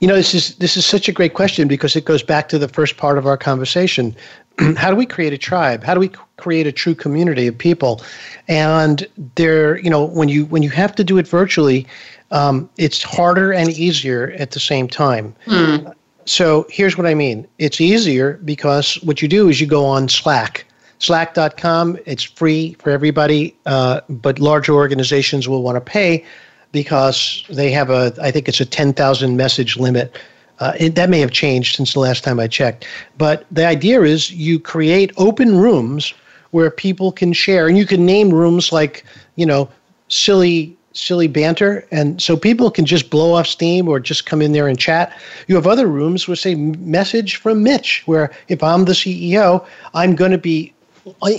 [0.00, 2.58] You know, this is this is such a great question because it goes back to
[2.58, 4.16] the first part of our conversation.
[4.76, 5.84] How do we create a tribe?
[5.84, 8.02] How do we create a true community of people?
[8.48, 9.06] And
[9.36, 11.86] there, you know, when you when you have to do it virtually,
[12.30, 15.34] um, it's harder and easier at the same time.
[15.46, 15.88] Hmm.
[16.26, 17.46] So here's what I mean.
[17.58, 20.64] It's easier because what you do is you go on Slack.
[20.98, 21.98] Slack.com.
[22.04, 26.24] It's free for everybody, uh, but larger organizations will want to pay
[26.72, 30.16] because they have a, I think it's a 10,000 message limit.
[30.58, 32.86] Uh, it, that may have changed since the last time I checked.
[33.16, 36.12] But the idea is you create open rooms
[36.50, 39.04] where people can share, and you can name rooms like,
[39.36, 39.70] you know,
[40.08, 44.50] silly silly banter and so people can just blow off steam or just come in
[44.50, 45.16] there and chat
[45.46, 49.64] you have other rooms where say message from mitch where if i'm the ceo
[49.94, 50.74] i'm going to be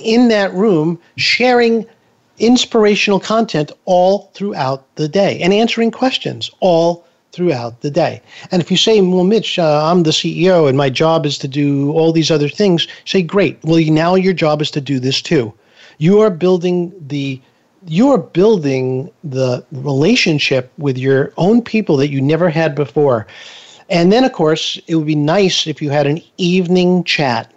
[0.05, 1.85] in that room sharing
[2.41, 8.21] inspirational content all throughout the day and answering questions all throughout the day.
[8.51, 11.47] And if you say, well, Mitch, uh, I'm the CEO and my job is to
[11.47, 13.57] do all these other things, say, great.
[13.63, 15.53] Well, now your job is to do this too.
[15.97, 17.39] You are building the
[17.87, 23.25] you are building the relationship with your own people that you never had before.
[23.89, 27.51] And then, of course, it would be nice if you had an evening chat.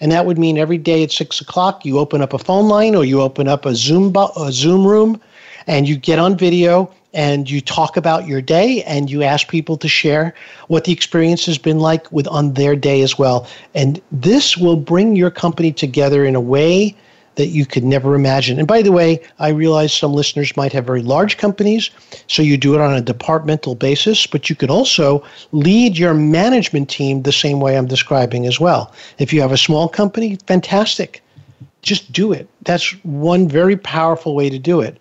[0.00, 2.94] And that would mean every day at six o'clock, you open up a phone line
[2.94, 5.20] or you open up a Zoom, a Zoom room
[5.66, 9.76] and you get on video and you talk about your day and you ask people
[9.76, 10.34] to share
[10.68, 13.46] what the experience has been like with on their day as well.
[13.74, 16.96] And this will bring your company together in a way
[17.36, 18.58] that you could never imagine.
[18.58, 21.90] And by the way, I realize some listeners might have very large companies,
[22.26, 26.90] so you do it on a departmental basis, but you could also lead your management
[26.90, 28.92] team the same way I'm describing as well.
[29.18, 31.22] If you have a small company, fantastic.
[31.82, 32.48] Just do it.
[32.62, 34.98] That's one very powerful way to do it.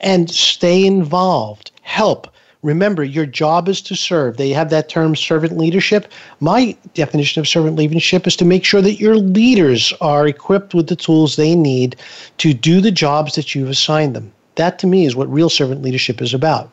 [0.00, 1.70] And stay involved.
[1.82, 2.28] Help
[2.62, 4.36] Remember, your job is to serve.
[4.36, 6.10] They have that term servant leadership.
[6.40, 10.88] My definition of servant leadership is to make sure that your leaders are equipped with
[10.88, 11.94] the tools they need
[12.38, 14.32] to do the jobs that you've assigned them.
[14.56, 16.70] That to me is what real servant leadership is about.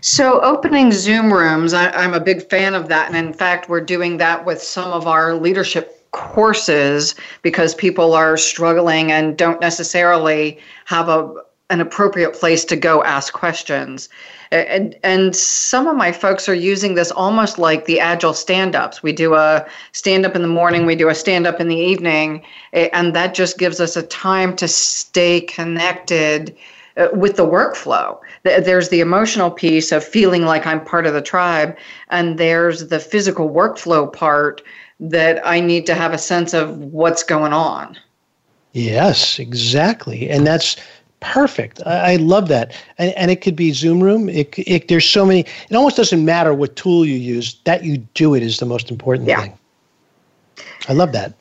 [0.00, 3.08] So, opening Zoom rooms, I, am a big fan of that.
[3.08, 8.36] And in fact, we're doing that with some of our leadership courses because people are
[8.36, 11.34] struggling and don't necessarily have a
[11.70, 14.08] an appropriate place to go ask questions.
[14.50, 19.02] And, and some of my folks are using this almost like the agile stand ups.
[19.02, 21.76] We do a stand up in the morning, we do a stand up in the
[21.76, 26.54] evening, and that just gives us a time to stay connected
[26.96, 28.20] uh, with the workflow.
[28.44, 31.76] There's the emotional piece of feeling like I'm part of the tribe,
[32.10, 34.62] and there's the physical workflow part
[35.00, 37.98] that I need to have a sense of what's going on.
[38.72, 40.28] Yes, exactly.
[40.30, 40.76] And that's
[41.24, 41.80] perfect.
[41.86, 44.28] I, I love that, and, and, it could be Zoom Room.
[44.28, 45.40] It, it, there's so many.
[45.40, 47.54] It almost doesn't matter what tool you use.
[47.64, 49.40] That you do it is the most important yeah.
[49.40, 49.58] thing.
[50.88, 51.34] I love that.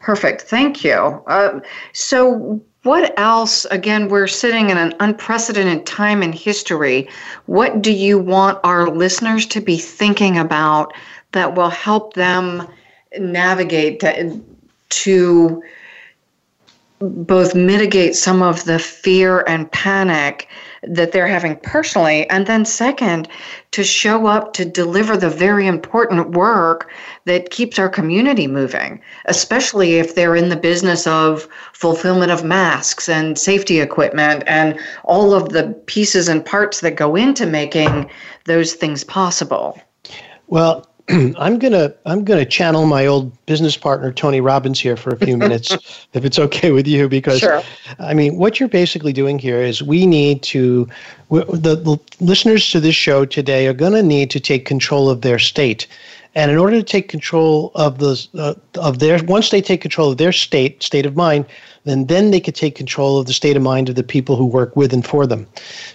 [0.00, 0.42] Perfect.
[0.42, 1.22] Thank you.
[1.26, 1.60] Uh,
[1.92, 3.64] so, what else?
[3.66, 7.08] Again, we're sitting in an unprecedented time in history.
[7.46, 10.92] What do you want our listeners to be thinking about
[11.32, 12.66] that will help them
[13.18, 14.40] navigate to,
[14.88, 15.62] to
[17.00, 20.48] both mitigate some of the fear and panic
[20.82, 23.28] that they're having personally, and then second,
[23.72, 26.90] to show up to deliver the very important work
[27.24, 33.08] that keeps our community moving, especially if they're in the business of fulfillment of masks
[33.08, 38.08] and safety equipment and all of the pieces and parts that go into making
[38.44, 39.80] those things possible.
[40.46, 40.87] Well,
[41.38, 45.38] I'm gonna I'm gonna channel my old business partner Tony Robbins here for a few
[45.38, 45.70] minutes,
[46.12, 47.62] if it's okay with you, because sure.
[47.98, 50.86] I mean what you're basically doing here is we need to
[51.30, 55.22] the, the listeners to this show today are going to need to take control of
[55.22, 55.86] their state,
[56.34, 60.10] and in order to take control of the uh, of their once they take control
[60.10, 61.46] of their state state of mind,
[61.84, 64.44] then then they could take control of the state of mind of the people who
[64.44, 65.46] work with and for them.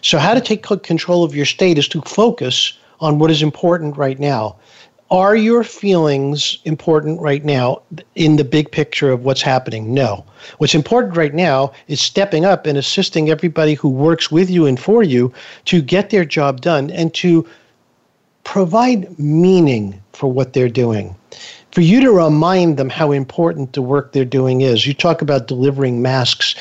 [0.01, 3.95] So how to take control of your state is to focus on what is important
[3.95, 4.55] right now
[5.14, 7.80] are your feelings important right now
[8.16, 9.93] in the big picture of what's happening?
[9.93, 10.26] No.
[10.57, 14.80] What's important right now is stepping up and assisting everybody who works with you and
[14.80, 15.32] for you
[15.66, 17.47] to get their job done and to
[18.43, 21.16] provide meaning for what they're doing.
[21.72, 24.88] For you to remind them how important the work they're doing is.
[24.88, 26.55] You talk about delivering masks.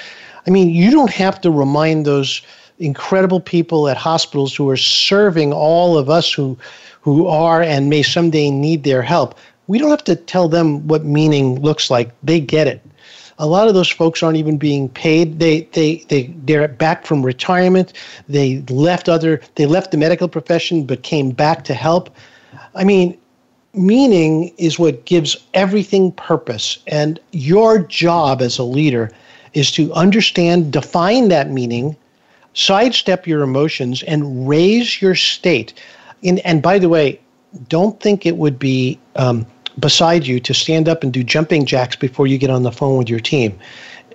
[0.46, 2.42] I mean, you don't have to remind those
[2.78, 6.58] incredible people at hospitals who are serving all of us who
[7.00, 9.34] who are and may someday need their help,
[9.66, 12.10] we don't have to tell them what meaning looks like.
[12.22, 12.80] They get it.
[13.38, 15.38] A lot of those folks aren't even being paid.
[15.38, 17.92] They they they they're back from retirement.
[18.28, 22.14] They left other they left the medical profession but came back to help.
[22.74, 23.18] I mean,
[23.74, 26.78] meaning is what gives everything purpose.
[26.86, 29.10] And your job as a leader
[29.54, 31.96] is to understand, define that meaning,
[32.54, 35.74] sidestep your emotions, and raise your state
[36.22, 37.20] in, and by the way,
[37.68, 39.46] don't think it would be um,
[39.78, 42.96] beside you to stand up and do jumping jacks before you get on the phone
[42.96, 43.58] with your team.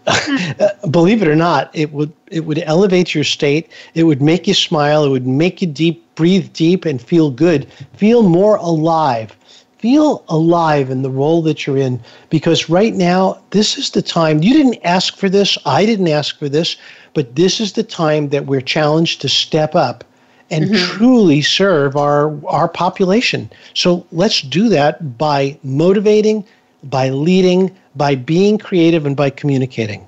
[0.90, 3.70] Believe it or not, it would it would elevate your state.
[3.94, 5.04] It would make you smile.
[5.04, 7.72] It would make you deep, breathe deep, and feel good.
[7.96, 9.36] Feel more alive.
[9.80, 14.42] Feel alive in the role that you're in because right now, this is the time.
[14.42, 15.58] You didn't ask for this.
[15.66, 16.78] I didn't ask for this,
[17.18, 20.04] but this is the time that we're challenged to step up
[20.52, 20.96] and mm-hmm.
[20.96, 23.50] truly serve our our population.
[23.74, 26.46] So let's do that by motivating,
[26.84, 30.08] by leading, by being creative and by communicating.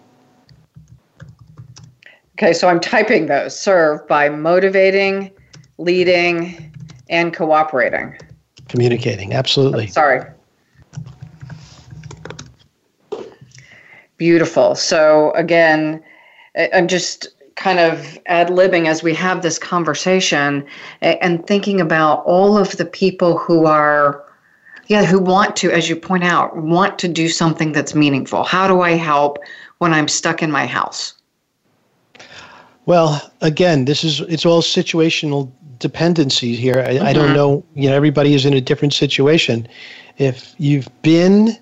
[2.37, 3.59] Okay, so I'm typing those.
[3.59, 5.31] Serve by motivating,
[5.79, 6.71] leading,
[7.09, 8.19] and cooperating.
[8.67, 9.85] Communicating, absolutely.
[9.85, 10.31] Oh, sorry.
[14.17, 14.75] Beautiful.
[14.75, 16.03] So, again,
[16.55, 20.65] I'm just kind of ad libbing as we have this conversation
[21.01, 24.23] and thinking about all of the people who are,
[24.87, 28.43] yeah, who want to, as you point out, want to do something that's meaningful.
[28.43, 29.39] How do I help
[29.79, 31.13] when I'm stuck in my house?
[32.85, 36.79] Well, again, this is it's all situational dependencies here.
[36.79, 37.05] I, mm-hmm.
[37.05, 37.35] I don't mm-hmm.
[37.35, 37.65] know.
[37.75, 39.67] You know, everybody is in a different situation.
[40.17, 41.57] If you've been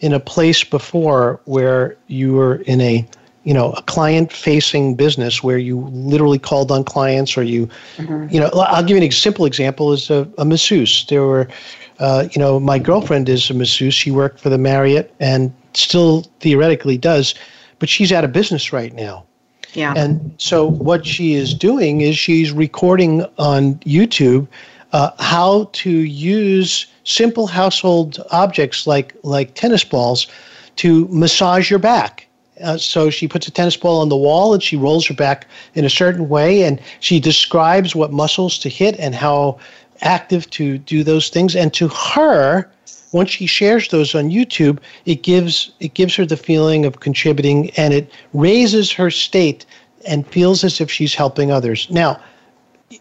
[0.00, 3.06] in a place before where you were in a
[3.44, 8.26] you know a client facing business where you literally called on clients or you mm-hmm.
[8.30, 11.06] you know i'll give you a simple example is a, a masseuse.
[11.06, 11.48] There were
[11.98, 13.94] uh, you know my girlfriend is a masseuse.
[13.94, 17.34] She worked for the marriott and still theoretically does
[17.82, 19.24] but she's out of business right now.
[19.72, 19.92] Yeah.
[19.96, 24.46] And so what she is doing is she's recording on youtube
[24.92, 30.28] uh, how to use simple household objects like like tennis balls
[30.76, 32.28] to massage your back
[32.62, 35.46] uh, so she puts a tennis ball on the wall and she rolls her back
[35.74, 39.58] in a certain way and she describes what muscles to hit and how
[40.00, 41.54] active to do those things.
[41.56, 42.70] And to her,
[43.12, 47.70] once she shares those on YouTube, it gives it gives her the feeling of contributing
[47.76, 49.66] and it raises her state
[50.06, 51.88] and feels as if she's helping others.
[51.90, 52.20] Now,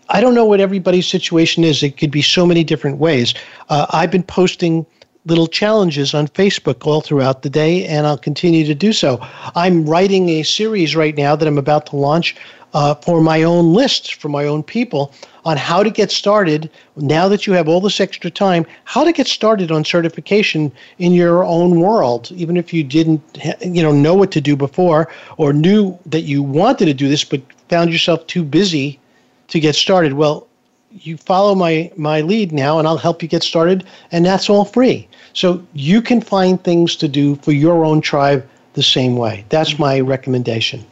[0.10, 1.84] I don't know what everybody's situation is.
[1.84, 3.34] It could be so many different ways.
[3.70, 4.86] Uh, I've been posting
[5.26, 9.20] little challenges on Facebook all throughout the day, and I'll continue to do so.
[9.56, 12.36] I'm writing a series right now that I'm about to launch
[12.74, 15.14] uh, for my own list, for my own people,
[15.44, 19.12] on how to get started now that you have all this extra time, how to
[19.12, 23.22] get started on certification in your own world, even if you didn't
[23.62, 27.24] you know, know what to do before or knew that you wanted to do this
[27.24, 29.00] but found yourself too busy
[29.48, 30.14] to get started.
[30.14, 30.48] Well,
[30.94, 34.66] you follow my my lead now and I'll help you get started and that's all
[34.66, 35.08] free.
[35.34, 39.46] So you can find things to do for your own tribe the same way.
[39.50, 40.86] That's my recommendation.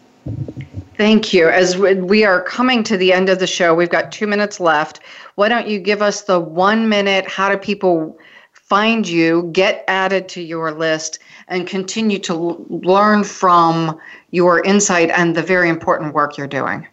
[0.98, 1.48] Thank you.
[1.48, 5.00] As we are coming to the end of the show, we've got 2 minutes left.
[5.36, 8.18] Why don't you give us the 1 minute how do people
[8.54, 12.34] find you, get added to your list and continue to
[12.70, 13.98] learn from
[14.32, 16.86] your insight and the very important work you're doing?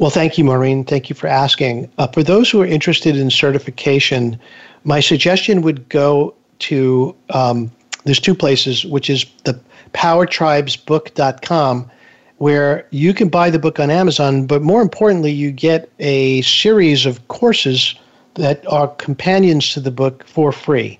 [0.00, 0.82] Well, thank you, Maureen.
[0.82, 1.90] Thank you for asking.
[1.98, 4.40] Uh, for those who are interested in certification,
[4.82, 7.70] my suggestion would go to um,
[8.04, 9.60] there's two places, which is the
[9.92, 11.90] powertribesbook.com,
[12.38, 17.04] where you can buy the book on Amazon, but more importantly, you get a series
[17.04, 17.94] of courses
[18.36, 20.98] that are companions to the book for free.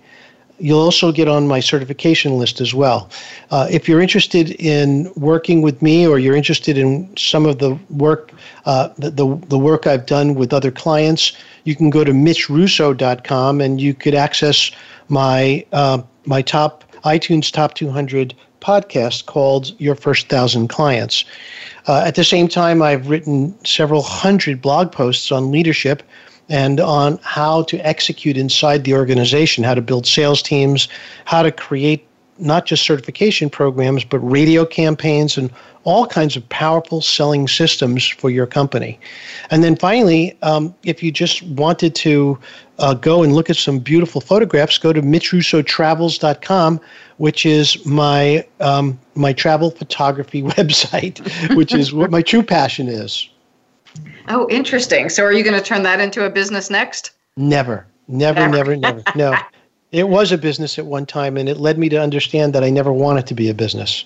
[0.61, 3.09] You'll also get on my certification list as well.
[3.51, 7.79] Uh, if you're interested in working with me, or you're interested in some of the
[7.89, 8.33] work,
[8.67, 11.33] uh, the, the, the work I've done with other clients,
[11.65, 14.71] you can go to mitchrusso.com and you could access
[15.09, 21.25] my uh, my top iTunes top 200 podcast called Your First Thousand Clients.
[21.87, 26.03] Uh, at the same time, I've written several hundred blog posts on leadership
[26.51, 30.89] and on how to execute inside the organization, how to build sales teams,
[31.25, 32.07] how to create
[32.39, 35.51] not just certification programs, but radio campaigns and
[35.85, 38.99] all kinds of powerful selling systems for your company.
[39.51, 42.39] And then finally, um, if you just wanted to
[42.79, 46.81] uh, go and look at some beautiful photographs, go to mitchrussotravels.com,
[47.19, 53.29] which is my um, my travel photography website, which is what my true passion is.
[54.29, 55.09] Oh, interesting.
[55.09, 57.11] So are you going to turn that into a business next?
[57.37, 59.03] Never, never, never, never.
[59.15, 59.37] No.
[59.93, 62.71] It was a business at one time, and it led me to understand that I
[62.71, 64.05] never wanted to be a business.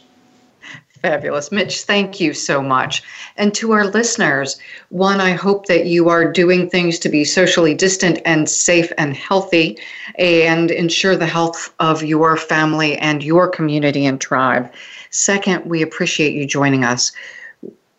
[1.02, 1.52] Fabulous.
[1.52, 3.02] Mitch, thank you so much.
[3.36, 4.58] And to our listeners,
[4.88, 9.14] one, I hope that you are doing things to be socially distant and safe and
[9.14, 9.76] healthy
[10.18, 14.72] and ensure the health of your family and your community and tribe.
[15.10, 17.12] Second, we appreciate you joining us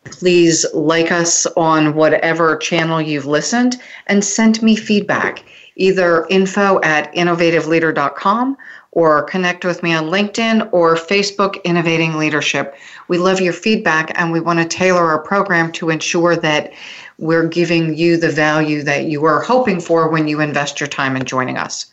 [0.06, 5.43] please like us on whatever channel you've listened and send me feedback,
[5.76, 8.58] either info at innovativeleader.com
[8.91, 12.76] or connect with me on LinkedIn or Facebook Innovating Leadership.
[13.10, 16.72] We love your feedback and we want to tailor our program to ensure that
[17.18, 21.16] we're giving you the value that you are hoping for when you invest your time
[21.16, 21.88] in joining us.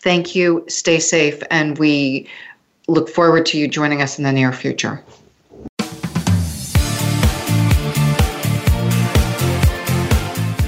[0.00, 2.28] Thank you, stay safe, and we
[2.86, 5.02] look forward to you joining us in the near future.